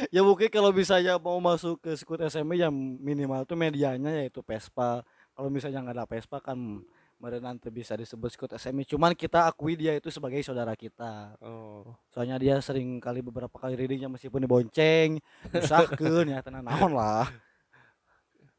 Ya 0.09 0.21
mungkin 0.21 0.49
kalau 0.49 0.69
misalnya 0.69 1.17
mau 1.17 1.37
masuk 1.37 1.77
ke 1.79 1.93
skut 1.93 2.21
SME 2.23 2.57
yang 2.57 2.73
minimal 2.99 3.45
tuh 3.45 3.53
medianya 3.53 4.21
yaitu 4.21 4.41
Vespa. 4.41 5.01
Kalau 5.31 5.49
misalnya 5.49 5.81
nggak 5.81 5.97
ada 5.97 6.05
Vespa 6.05 6.37
kan 6.37 6.81
meren 7.21 7.45
nanti 7.45 7.69
bisa 7.69 7.93
disebut 7.93 8.33
skut 8.33 8.57
SME 8.57 8.81
cuman 8.89 9.13
kita 9.13 9.45
akui 9.45 9.77
dia 9.77 9.93
itu 9.93 10.09
sebagai 10.09 10.41
saudara 10.41 10.73
kita. 10.73 11.37
Oh. 11.37 11.93
soalnya 12.09 12.41
dia 12.41 12.57
sering 12.65 12.97
kali 12.97 13.21
beberapa 13.21 13.53
kali 13.61 13.77
readingnya 13.77 14.09
meskipun 14.09 14.41
dibonceng 14.41 15.21
usahkeun 15.53 16.33
ya 16.33 16.41
tenan 16.41 16.65
naon 16.65 16.97
lah. 16.97 17.29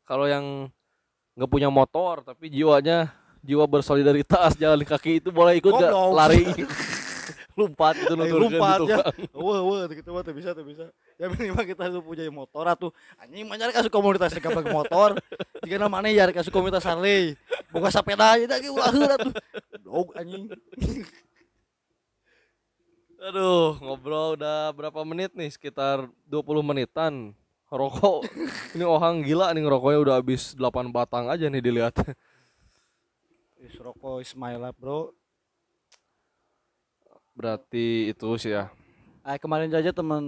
Kalau 0.07 0.31
yang 0.31 0.71
nggak 1.35 1.51
punya 1.51 1.67
motor 1.75 2.23
tapi 2.23 2.47
jiwanya 2.47 3.11
jiwa 3.43 3.67
bersolidaritas 3.67 4.55
jalan 4.55 4.87
kaki 4.87 5.19
itu 5.19 5.35
boleh 5.35 5.59
ikut 5.59 5.75
gak 5.75 5.91
lari 5.91 6.47
lompat 7.53 7.95
gitu 7.99 8.15
nuturkeun 8.17 8.43
lompat 8.53 8.79
di 8.81 8.93
ya. 8.93 8.99
wah 9.37 9.61
wah 9.61 9.85
gitu 9.89 10.11
mah 10.13 10.23
tuh 10.25 10.35
bisa 10.35 10.51
tuh 10.57 10.65
bisa. 10.65 10.89
Ya 11.21 11.29
minimal 11.29 11.65
kita 11.69 11.93
tuh 11.93 12.03
punya 12.03 12.25
motor 12.33 12.65
atuh. 12.67 12.91
Anjing 13.21 13.45
mah 13.45 13.57
nyari 13.61 13.73
kasih 13.73 13.93
komunitas 13.93 14.33
kapal 14.41 14.65
motor. 14.67 15.21
Jika 15.65 15.77
namanya 15.77 16.11
ya 16.11 16.25
kasih 16.33 16.51
komunitas 16.53 16.85
Harley. 16.85 17.37
Buka 17.69 17.93
sepeda 17.93 18.37
aja 18.37 18.47
lagi 18.49 18.69
ulah 18.73 18.91
heula 18.91 19.17
tuh. 19.21 19.33
Dog 19.85 20.13
anjing. 20.17 20.49
Aduh 23.23 23.79
ngobrol 23.79 24.35
udah 24.35 24.75
berapa 24.75 25.01
menit 25.07 25.37
nih? 25.37 25.53
Sekitar 25.53 26.11
20 26.27 26.65
menitan. 26.65 27.37
Rokok. 27.73 28.29
Ini 28.77 28.85
orang 28.85 29.25
gila 29.25 29.49
nih 29.57 29.65
ngerokoknya 29.65 29.99
udah 30.05 30.15
habis 30.21 30.53
8 30.53 30.93
batang 30.93 31.33
aja 31.33 31.49
nih 31.49 31.65
dilihat. 31.65 31.97
Is 33.63 33.79
rokok 33.79 34.19
is 34.19 34.35
my 34.35 34.59
life 34.59 34.75
bro 34.75 35.15
berarti 37.33 38.13
itu 38.13 38.29
sih 38.37 38.53
ya 38.53 38.69
Eh 39.23 39.39
kemarin 39.39 39.71
aja 39.71 39.95
teman 39.95 40.25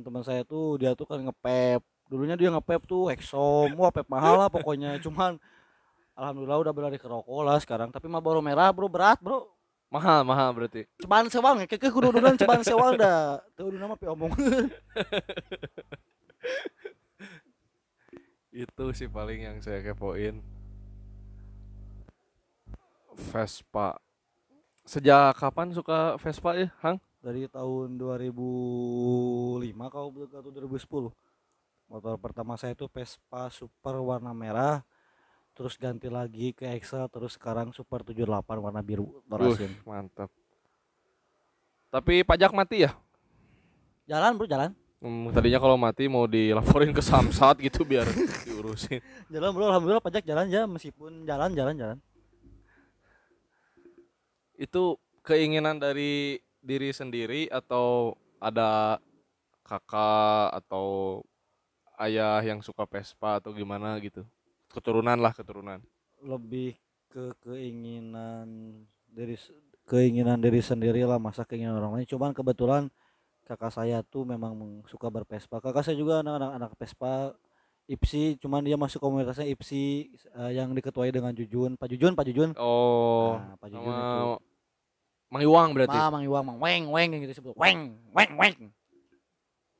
teman 0.00 0.24
saya 0.24 0.40
tuh 0.40 0.80
dia 0.80 0.96
tuh 0.96 1.04
kan 1.04 1.20
ngepep. 1.20 1.84
Dulunya 2.08 2.32
dia 2.32 2.48
ngepep 2.48 2.88
tuh 2.88 3.12
Exxon, 3.12 3.76
wah 3.76 3.92
pep 3.92 4.08
mahal 4.08 4.40
lah 4.40 4.48
pokoknya. 4.48 4.96
Cuman 5.04 5.36
alhamdulillah 6.16 6.64
udah 6.64 6.72
berlari 6.72 6.96
ke 6.96 7.04
rokok 7.04 7.44
lah 7.44 7.60
sekarang. 7.60 7.92
Tapi 7.92 8.08
mah 8.08 8.24
baru 8.24 8.40
merah 8.40 8.72
bro 8.72 8.88
berat 8.88 9.20
bro. 9.20 9.52
mahal 9.92 10.24
mahal 10.24 10.56
berarti 10.56 10.88
Cobaan 11.04 11.28
sewang 11.28 11.60
ya, 11.60 11.66
keke 11.68 11.92
kudu 11.92 12.16
duluan 12.16 12.32
cobaan 12.40 12.64
sewang 12.64 12.96
dah. 12.96 13.44
Tuh 13.52 13.68
udah 13.68 13.78
nama 13.84 13.92
pi 13.92 14.08
omong. 14.08 14.32
itu 18.52 18.84
sih 18.96 19.08
paling 19.08 19.44
yang 19.44 19.56
saya 19.60 19.84
kepoin 19.84 20.40
Vespa 23.32 24.00
sejak 24.82 25.38
kapan 25.38 25.70
suka 25.70 26.18
Vespa 26.18 26.58
ya 26.58 26.68
Hang 26.82 26.98
Dari 27.22 27.46
tahun 27.46 27.96
2005 28.02 29.62
kau 29.94 30.10
atau 30.10 30.50
2010. 30.50 31.14
Motor 31.86 32.14
pertama 32.18 32.58
saya 32.58 32.74
tuh 32.74 32.90
Vespa 32.90 33.46
Super 33.54 34.02
warna 34.02 34.34
merah. 34.34 34.82
Terus 35.54 35.78
ganti 35.78 36.10
lagi 36.10 36.50
ke 36.50 36.66
Excel, 36.74 37.06
terus 37.12 37.38
sekarang 37.38 37.70
Super 37.70 38.02
78 38.02 38.26
warna 38.58 38.82
biru 38.82 39.22
Dorasin. 39.28 39.70
Uh, 39.86 39.86
mantap 39.86 40.30
tapi 41.92 42.24
pajak 42.24 42.56
mati 42.56 42.88
ya 42.88 42.96
Jalan 44.08 44.34
bro, 44.34 44.48
jalan. 44.48 44.74
Hmm, 44.98 45.30
tadinya 45.30 45.60
kalau 45.62 45.76
mati 45.78 46.08
mau 46.08 46.26
dilaporin 46.26 46.90
ke 46.90 47.04
Samsat 47.04 47.60
gitu 47.60 47.84
biar 47.84 48.08
diurusin 48.48 49.04
Jalan 49.28 49.52
bro, 49.52 49.68
alhamdulillah 49.68 50.00
pajak 50.00 50.24
jalan 50.24 50.48
ya 50.48 50.64
meskipun 50.64 51.28
jalan 51.28 51.52
jalan 51.52 51.76
jalan. 51.76 51.98
Itu 54.56 54.96
keinginan 55.22 55.78
dari 55.78 56.42
diri 56.62 56.90
sendiri 56.94 57.50
atau 57.50 58.14
ada 58.38 58.98
kakak 59.62 60.54
atau 60.62 61.20
ayah 62.02 62.42
yang 62.42 62.62
suka 62.62 62.86
Vespa 62.86 63.38
atau 63.38 63.54
gimana 63.54 63.94
gitu 64.02 64.26
keturunan 64.72 65.18
lah 65.18 65.30
keturunan 65.34 65.78
Lebih 66.22 66.78
ke 67.12 67.36
keinginan 67.44 68.48
dari 69.12 69.36
keinginan 69.84 70.40
diri 70.40 70.64
sendiri 70.64 71.04
lah 71.04 71.20
masa 71.20 71.44
keinginan 71.44 71.76
orang 71.76 72.00
lain. 72.00 72.08
Cuman 72.08 72.32
kebetulan 72.32 72.88
kakak 73.44 73.74
saya 73.74 74.00
tuh 74.00 74.24
memang 74.24 74.80
suka 74.88 75.12
berpespa. 75.12 75.60
Kakak 75.60 75.84
saya 75.84 75.98
juga 75.98 76.24
anak-anak 76.24 76.50
anak 76.56 76.72
Vespa 76.80 77.36
IPSI, 77.90 78.38
cuman 78.38 78.62
dia 78.62 78.78
masuk 78.78 79.02
komunitasnya 79.02 79.46
IPSI 79.50 79.84
eh, 80.14 80.50
yang 80.54 80.70
diketuai 80.70 81.10
dengan 81.10 81.34
Jujun, 81.34 81.74
Pak 81.74 81.90
Jujun, 81.90 82.14
Pak 82.14 82.24
Jujun. 82.30 82.50
oh 82.56 83.36
Nah, 83.36 83.54
Pak 83.58 83.68
Jujun 83.68 83.90
sama 83.90 84.06
itu. 84.06 84.30
Mang 85.32 85.42
Iwang 85.42 85.68
berarti 85.72 85.96
Ma, 85.96 86.12
Mang 86.12 86.24
Iwang, 86.24 86.44
Mang 86.44 86.58
Weng, 86.60 86.84
Weng 86.92 87.08
yang 87.16 87.20
gitu 87.24 87.32
disebut. 87.40 87.56
Weng, 87.56 87.96
Weng, 88.12 88.32
Weng. 88.36 88.56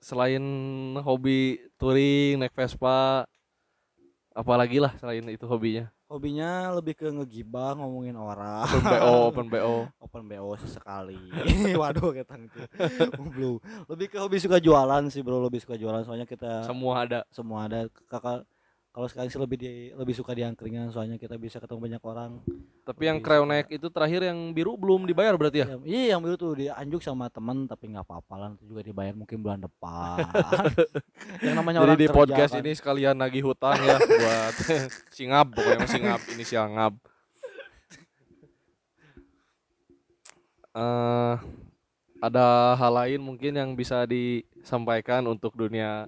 selain 0.02 0.42
hobi 0.98 1.62
touring 1.78 2.42
naik 2.42 2.50
Vespa 2.58 3.22
apalagi 4.34 4.82
lah 4.82 4.90
selain 4.98 5.22
itu 5.30 5.46
hobinya 5.46 5.86
Hobinya 6.12 6.76
lebih 6.76 6.92
ke 6.92 7.08
ngegibah, 7.08 7.72
ngomongin 7.72 8.12
orang. 8.20 8.68
open 8.68 8.84
bo 8.84 8.98
open 9.32 9.46
bo 9.48 9.58
open 10.12 10.28
BO 10.28 10.52
sesekali. 10.60 11.16
Waduh 11.80 12.12
ketang 12.12 12.44
itu. 12.44 12.60
Belum. 13.32 13.56
Lebih 13.88 14.12
ke 14.12 14.20
hobi 14.20 14.36
suka 14.36 14.60
jualan 14.60 15.08
sih 15.08 15.24
bro, 15.24 15.40
lebih 15.40 15.64
suka 15.64 15.80
jualan 15.80 16.04
soalnya 16.04 16.28
kita 16.28 16.68
semua 16.68 16.94
ada 17.00 17.20
semua 17.32 17.64
ada 17.64 17.88
kakak 18.12 18.44
kalau 18.92 19.08
sekarang 19.08 19.32
sih 19.32 19.40
lebih 19.40 19.56
di 19.56 19.70
lebih 19.88 20.12
suka 20.12 20.36
di 20.36 20.44
angkringan 20.44 20.92
soalnya 20.92 21.16
kita 21.16 21.40
bisa 21.40 21.56
ketemu 21.56 21.80
banyak 21.88 22.02
orang. 22.04 22.44
tapi 22.84 23.08
yang 23.08 23.24
Lebih 23.24 23.24
kreonek 23.24 23.66
itu 23.72 23.88
terakhir 23.88 24.20
yang 24.20 24.52
biru 24.52 24.76
belum 24.76 25.08
dibayar 25.08 25.32
berarti 25.32 25.64
ya 25.64 25.66
Ya, 25.72 25.76
iya 25.80 26.04
yang 26.12 26.20
dulu 26.20 26.36
tuh 26.36 26.52
dianjuk 26.60 27.00
sama 27.00 27.32
teman 27.32 27.64
tapi 27.64 27.88
nggak 27.88 28.04
apa-apa 28.04 28.34
lah 28.36 28.48
itu 28.52 28.68
juga 28.68 28.84
dibayar 28.84 29.16
mungkin 29.16 29.40
bulan 29.40 29.64
depan. 29.64 30.28
yang 31.46 31.56
namanya 31.56 31.80
Jadi 31.80 31.86
orang 31.88 31.96
di 31.96 32.04
kerja 32.04 32.18
podcast 32.20 32.52
kan. 32.52 32.60
ini 32.60 32.70
sekalian 32.76 33.16
nagih 33.16 33.48
hutang 33.48 33.80
ya 33.80 33.96
buat 33.96 34.54
singap 35.16 35.46
pokoknya 35.56 35.88
singap 35.88 36.20
inisial 36.28 36.68
ngab. 36.68 36.92
Eh 40.72 41.36
ada 42.22 42.46
hal 42.78 42.92
lain 42.94 43.20
mungkin 43.20 43.52
yang 43.58 43.70
bisa 43.74 44.06
disampaikan 44.06 45.26
untuk 45.26 45.52
dunia 45.52 46.06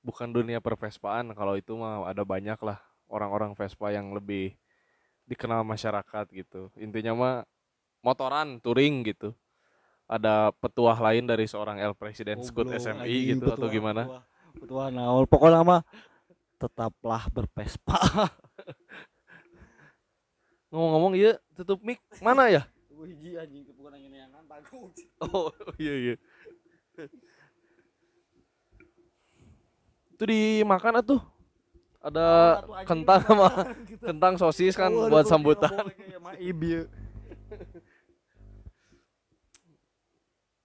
bukan 0.00 0.30
dunia 0.30 0.62
pervespaan 0.62 1.34
kalau 1.34 1.58
itu 1.58 1.74
mah 1.74 2.06
ada 2.06 2.22
banyak 2.22 2.56
lah 2.62 2.78
orang-orang 3.10 3.52
Vespa 3.52 3.90
yang 3.92 4.14
lebih 4.14 4.54
dikenal 5.28 5.62
masyarakat 5.62 6.26
gitu. 6.32 6.72
Intinya 6.78 7.12
mah 7.14 7.34
motoran 8.00 8.58
touring 8.58 9.04
gitu. 9.06 9.34
Ada 10.08 10.50
petuah 10.58 10.98
lain 10.98 11.24
dari 11.24 11.46
seorang 11.46 11.78
El 11.78 11.94
Presiden 11.94 12.42
Scoot 12.42 12.68
Goblok, 12.68 12.80
SMI 12.82 13.16
gitu 13.36 13.46
atau 13.48 13.68
petua- 13.68 13.72
gimana? 13.72 14.02
petua- 14.08 14.24
Petua 14.52 14.84
naon 14.92 15.24
pokoknya 15.24 15.64
mah 15.64 15.80
tetaplah 16.60 17.24
berpespa. 17.32 17.96
Ngomong-ngomong 20.72 21.12
iya 21.16 21.36
tutup 21.56 21.80
mic 21.80 22.00
mana 22.20 22.48
ya? 22.48 22.62
Hiji 23.02 23.34
anjing 23.38 23.66
bukan 23.74 23.94
angin 23.98 24.14
bagus. 24.46 24.96
Oh 25.26 25.50
iya 25.78 25.94
iya. 25.94 26.14
Itu 30.12 30.24
dimakan 30.26 31.02
atuh. 31.02 31.22
Ada 32.02 32.58
kentang 32.82 33.22
sama 33.22 33.48
kentang 34.02 34.34
sosis 34.38 34.74
kan 34.74 34.90
buat 34.90 35.26
sambutan. 35.26 35.70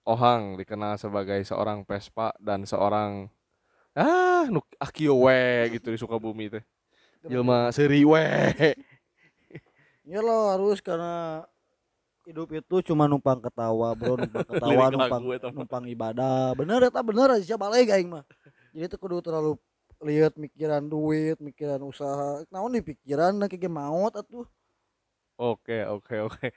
Ohang 0.07 0.55
dikenal 0.55 0.95
sebagai 0.95 1.43
seorang 1.43 1.83
Vespa 1.83 2.31
dan 2.39 2.63
seorang 2.63 3.27
ah 3.91 4.47
nu 4.47 4.63
akio 4.79 5.27
we 5.27 5.77
gitu 5.77 5.91
di 5.93 5.99
Sukabumi 5.99 6.47
teh. 6.49 6.63
Jelma 7.27 7.73
seuri 7.75 8.05
we. 8.05 8.23
Ya 10.07 10.23
lo 10.23 10.47
harus 10.55 10.79
karena 10.79 11.43
hidup 12.27 12.51
itu 12.51 12.75
cuma 12.91 13.07
numpang 13.07 13.39
ketawa 13.39 13.95
bro 13.95 14.19
numpang 14.19 14.43
ketawa 14.51 14.91
numpang 14.91 15.23
numpang 15.55 15.83
ibadah. 15.87 16.51
Bener 16.59 16.83
eta 16.83 16.99
bener 16.99 17.39
aja 17.39 17.55
balik 17.55 17.87
aing 17.87 18.11
mah 18.11 18.27
jadi 18.75 18.91
tuh 18.91 18.99
kudu 18.99 19.23
terlalu 19.23 19.55
lihat 20.03 20.35
mikiran 20.37 20.85
duit 20.85 21.39
mikiran 21.39 21.81
usaha. 21.87 22.43
Naon 22.51 22.75
nih 22.75 22.83
pikiran 22.93 23.33
nah 23.33 23.49
kayak 23.49 23.71
maut 23.71 24.13
atuh. 24.13 24.45
Oke, 25.37 25.81
oke, 25.85 26.15
oke. 26.29 26.47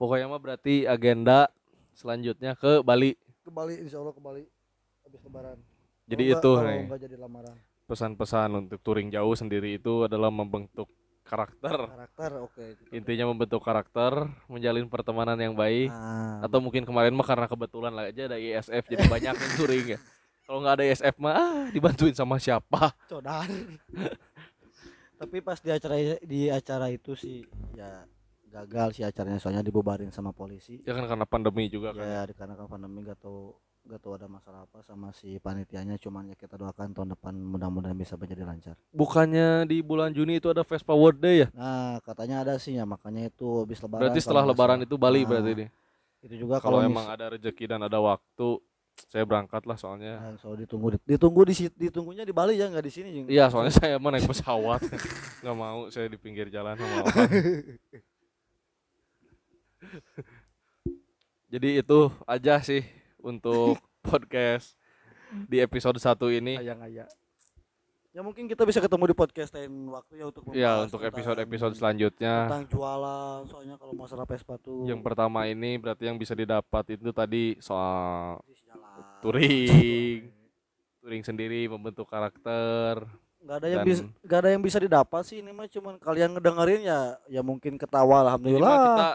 Pokoknya 0.00 0.30
mah 0.30 0.40
berarti 0.40 0.88
agenda 0.88 1.52
selanjutnya 1.92 2.56
ke 2.56 2.80
Bali. 2.80 3.18
ke 3.42 3.50
Bali 3.50 3.74
insya 3.82 3.98
Allah 4.00 4.14
ke 4.14 4.22
Bali 4.22 4.44
habis 5.02 5.20
lebaran. 5.26 5.58
Jadi 6.06 6.24
Kalau 6.30 6.38
itu 6.40 6.50
nih 6.64 6.82
nggak 6.88 7.00
jadi 7.10 7.16
lamaran. 7.18 7.56
Pesan-pesan 7.90 8.50
untuk 8.56 8.80
touring 8.80 9.12
jauh 9.12 9.34
sendiri 9.36 9.76
itu 9.76 10.06
adalah 10.06 10.32
membentuk 10.32 10.88
karakter. 11.22 11.78
karakter 11.88 12.30
oke 12.42 12.62
itu. 12.62 12.82
Intinya 12.92 13.30
membentuk 13.30 13.62
karakter, 13.62 14.26
menjalin 14.46 14.86
pertemanan 14.86 15.36
yang 15.36 15.54
baik. 15.54 15.88
nah, 15.88 16.44
Atau 16.44 16.58
mungkin 16.60 16.82
kemarin 16.82 17.12
mah 17.12 17.24
karena 17.24 17.46
kebetulan 17.46 17.92
lah 17.92 18.04
aja 18.10 18.26
ada 18.26 18.36
ISF 18.36 18.84
jadi 18.86 19.04
banyak 19.06 19.34
yang 19.34 19.52
touring 19.56 19.86
ya. 19.96 19.98
Kalau 20.46 20.58
nggak 20.60 20.74
ada 20.76 20.84
ISF 20.84 21.14
mah 21.16 21.32
ah, 21.32 21.60
dibantuin 21.70 22.12
sama 22.12 22.36
siapa? 22.36 22.92
codar 23.08 23.46
tapi 25.16 25.38
pas 25.38 25.54
di 25.62 25.70
acara 25.70 25.94
di 26.18 26.50
acara 26.50 26.90
itu 26.90 27.14
sih 27.14 27.46
ya 27.78 28.02
gagal 28.50 28.98
sih 28.98 29.04
acaranya 29.06 29.38
soalnya 29.38 29.62
dibubarin 29.62 30.10
sama 30.10 30.34
polisi 30.34 30.82
Ya 30.82 30.92
kan 30.92 31.06
karena 31.06 31.22
pandemi 31.24 31.70
juga 31.70 31.94
kan. 31.94 32.02
ya 32.02 32.20
dikarenakan 32.26 32.66
pandemi 32.66 33.06
gak 33.06 33.22
tahu 33.22 33.54
gak 33.82 33.98
tahu 33.98 34.14
ada 34.14 34.30
masalah 34.30 34.62
apa 34.62 34.78
sama 34.86 35.10
si 35.10 35.42
panitianya 35.42 35.98
cuman 35.98 36.30
ya 36.30 36.38
kita 36.38 36.54
doakan 36.54 36.94
tahun 36.94 37.18
depan 37.18 37.34
mudah-mudahan 37.34 37.98
bisa 37.98 38.14
menjadi 38.14 38.46
lancar 38.46 38.78
Bukannya 38.94 39.66
di 39.66 39.82
bulan 39.82 40.14
Juni 40.14 40.38
itu 40.38 40.46
ada 40.46 40.62
Vespa 40.62 40.94
World 40.94 41.18
Day 41.18 41.44
ya? 41.44 41.48
nah 41.50 41.98
katanya 42.06 42.46
ada 42.46 42.54
sih 42.62 42.78
ya 42.78 42.86
makanya 42.86 43.26
itu 43.26 43.66
habis 43.66 43.82
lebaran 43.82 44.06
Berarti 44.06 44.22
setelah 44.22 44.46
lebaran 44.46 44.86
itu 44.86 44.94
Bali 44.94 45.26
Nah, 45.26 45.34
berarti 45.34 45.50
ini. 45.58 45.66
itu 46.22 46.34
juga 46.46 46.62
Kalau 46.62 46.78
kalau 46.78 46.86
emang 46.86 47.10
ada 47.10 47.34
rezeki 47.34 47.64
dan 47.66 47.82
ada 47.82 47.98
waktu, 47.98 48.62
saya 49.10 49.26
berangkat 49.26 49.66
lah 49.66 49.74
soalnya. 49.74 50.22
Nah, 50.22 50.38
soal 50.38 50.54
ditunggu 50.54 50.94
ditunggu 51.02 51.42
di 51.50 51.54
ditunggunya 51.74 52.22
di 52.22 52.30
Bali 52.30 52.62
ya 52.62 52.70
nggak 52.70 52.86
di 52.86 52.92
sini. 52.94 53.26
Iya, 53.26 53.50
soalnya 53.50 53.74
saya 53.74 53.98
mah 53.98 54.14
naik 54.14 54.30
pesawat. 54.30 54.86
nggak 55.42 55.56
mau 55.58 55.90
saya 55.90 56.06
di 56.06 56.14
pinggir 56.14 56.46
jalan 56.46 56.78
sama 56.78 56.94
orang. 57.02 57.26
Jadi 61.52 61.82
itu 61.82 61.98
aja 62.24 62.62
sih 62.62 62.86
untuk 63.22 63.78
podcast 64.04 64.74
di 65.44 65.58
episode 65.58 65.96
satu 65.96 66.28
ini. 66.28 66.56
ayang 66.56 66.82
ayang 66.82 67.08
ya 68.08 68.20
mungkin 68.20 68.44
kita 68.44 68.62
bisa 68.62 68.76
ketemu 68.76 69.08
di 69.08 69.16
podcast 69.16 69.48
lain 69.50 69.72
waktu 69.88 70.12
ya 70.14 70.24
untuk 70.26 70.42
Ya, 70.52 70.72
untuk 70.78 71.00
episode-episode 71.00 71.72
selanjutnya. 71.72 72.44
tentang 72.44 72.68
jualan 72.68 73.48
soalnya 73.48 73.74
kalau 73.74 73.96
masalah 73.96 74.28
Vespa 74.28 74.60
tuh 74.60 74.84
Yang 74.84 75.00
pertama 75.00 75.46
ini 75.46 75.74
berarti 75.74 76.04
yang 76.04 76.20
bisa 76.20 76.36
didapat 76.36 76.92
itu 76.92 77.08
tadi 77.10 77.56
soal 77.56 78.36
touring, 79.22 80.28
touring 80.98 81.22
sendiri 81.22 81.64
membentuk 81.66 82.04
karakter. 82.04 83.06
nggak 83.40 83.56
ada 83.56 83.66
yang 83.66 83.80
Dan- 83.80 83.88
bisa 83.88 84.02
nggak 84.20 84.38
ada 84.38 84.50
yang 84.50 84.62
bisa 84.62 84.78
didapat 84.78 85.22
sih 85.24 85.40
ini 85.40 85.50
mah 85.50 85.66
cuman 85.66 85.94
kalian 85.96 86.30
ngedengerin 86.30 86.80
ya 86.84 87.00
ya 87.26 87.40
mungkin 87.40 87.74
ketawa 87.74 88.22
alhamdulillah 88.22 88.76
kita 88.76 89.08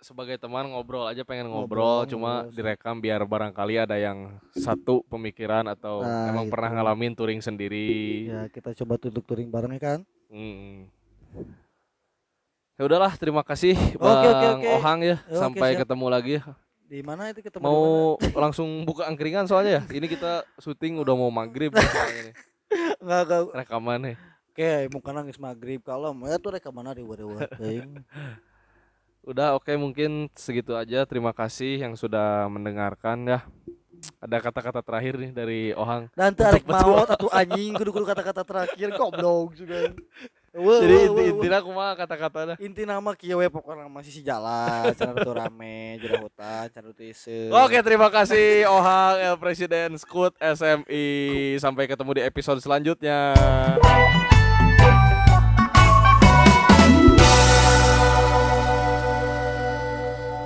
sebagai 0.00 0.34
teman 0.34 0.64
ngobrol 0.66 1.04
aja 1.04 1.22
pengen 1.22 1.46
ngobrol, 1.46 2.00
Ngobrol, 2.00 2.08
cuma 2.08 2.32
ngobrol. 2.42 2.54
direkam 2.54 2.96
biar 2.98 3.20
barangkali 3.20 3.74
ada 3.78 3.94
yang 3.94 4.18
satu 4.50 5.04
pemikiran 5.06 5.64
atau 5.66 6.00
Nah, 6.00 6.28
emang 6.28 6.48
pernah 6.48 6.68
itu. 6.68 6.76
ngalamin 6.76 7.12
touring 7.12 7.38
sendiri. 7.38 7.88
ya 8.26 8.42
kita 8.46 8.72
coba 8.74 8.96
tutup 8.96 9.24
touring 9.24 9.48
bareng 9.48 9.72
ya 9.72 9.82
kan 9.82 10.00
Hmm. 10.26 10.86
Ya 12.74 12.82
udahlah, 12.82 13.12
terima 13.14 13.42
kasih 13.42 13.76
Oke, 13.92 13.98
Bang 13.98 14.24
oke, 14.24 14.38
oke. 14.56 14.68
Ohang 14.72 14.98
ya. 15.02 15.16
Oke, 15.20 15.36
Sampai 15.36 15.68
siap. 15.70 15.80
ketemu 15.84 16.06
lagi. 16.08 16.36
di 16.86 17.00
mana 17.00 17.28
itu 17.28 17.38
ketemu 17.38 17.62
Mau 17.62 17.82
langsung 18.34 18.66
buka 18.82 19.06
angkringan 19.06 19.46
soalnya 19.46 19.78
ya. 19.78 19.82
Ini 19.86 20.06
kita 20.06 20.42
syuting 20.56 20.98
udah 20.98 21.12
mau 21.12 21.28
maghrib 21.28 21.70
nih 21.70 21.84
soalnya 21.84 22.22
nih. 22.24 22.34
nggak 22.98 23.20
nggak 23.22 23.42
Rekaman 23.56 23.98
nih. 24.02 24.16
oke 24.50 24.70
bukan 24.90 25.12
nangis 25.14 25.38
maghrib 25.38 25.80
kalau 25.80 26.10
ya 26.24 26.36
tuh 26.36 26.50
rekaman 26.52 26.90
di 26.90 27.02
wadah 27.02 27.26
Udah 29.20 29.56
oke 29.56 29.72
mungkin 29.76 30.32
segitu 30.32 30.72
aja. 30.76 31.04
Terima 31.04 31.36
kasih 31.36 31.80
yang 31.80 31.92
sudah 31.96 32.48
mendengarkan 32.48 33.28
ya. 33.28 33.40
Ada 34.16 34.40
kata-kata 34.40 34.80
terakhir 34.80 35.20
nih 35.20 35.30
dari 35.32 35.60
Ohang. 35.76 36.08
Untuk 36.08 36.64
betul. 36.64 36.72
maut 36.72 37.08
atau 37.08 37.28
anjing 37.28 37.76
kudu 37.76 37.90
kudu 37.92 38.06
kata-kata 38.08 38.42
terakhir 38.48 38.88
goblok 38.96 39.52
juga 39.52 39.92
Wah, 40.50 40.82
Jadi 40.82 40.96
wah, 40.98 41.06
inti 41.06 41.22
intinya 41.30 41.62
aku 41.62 41.70
mah 41.70 41.94
kata-katanya. 41.94 42.54
inti 42.58 42.82
nama 42.82 43.14
kieu 43.14 43.38
pokoknya 43.38 43.86
masih 43.86 44.10
si 44.10 44.20
jalan 44.26 44.90
cara 44.98 45.14
tuh 45.14 45.30
rame 45.30 45.94
jera 46.02 46.18
hutan 46.18 46.66
cara 46.74 46.90
tuh 46.90 47.06
isu 47.06 47.54
Oke, 47.54 47.78
terima 47.86 48.10
kasih 48.10 48.66
Ohang 48.66 49.14
El 49.22 49.36
Presiden 49.38 49.94
Skut 49.94 50.34
SMI. 50.42 51.06
Sampai 51.62 51.86
ketemu 51.86 52.18
di 52.18 52.22
episode 52.26 52.58
selanjutnya. 52.58 53.36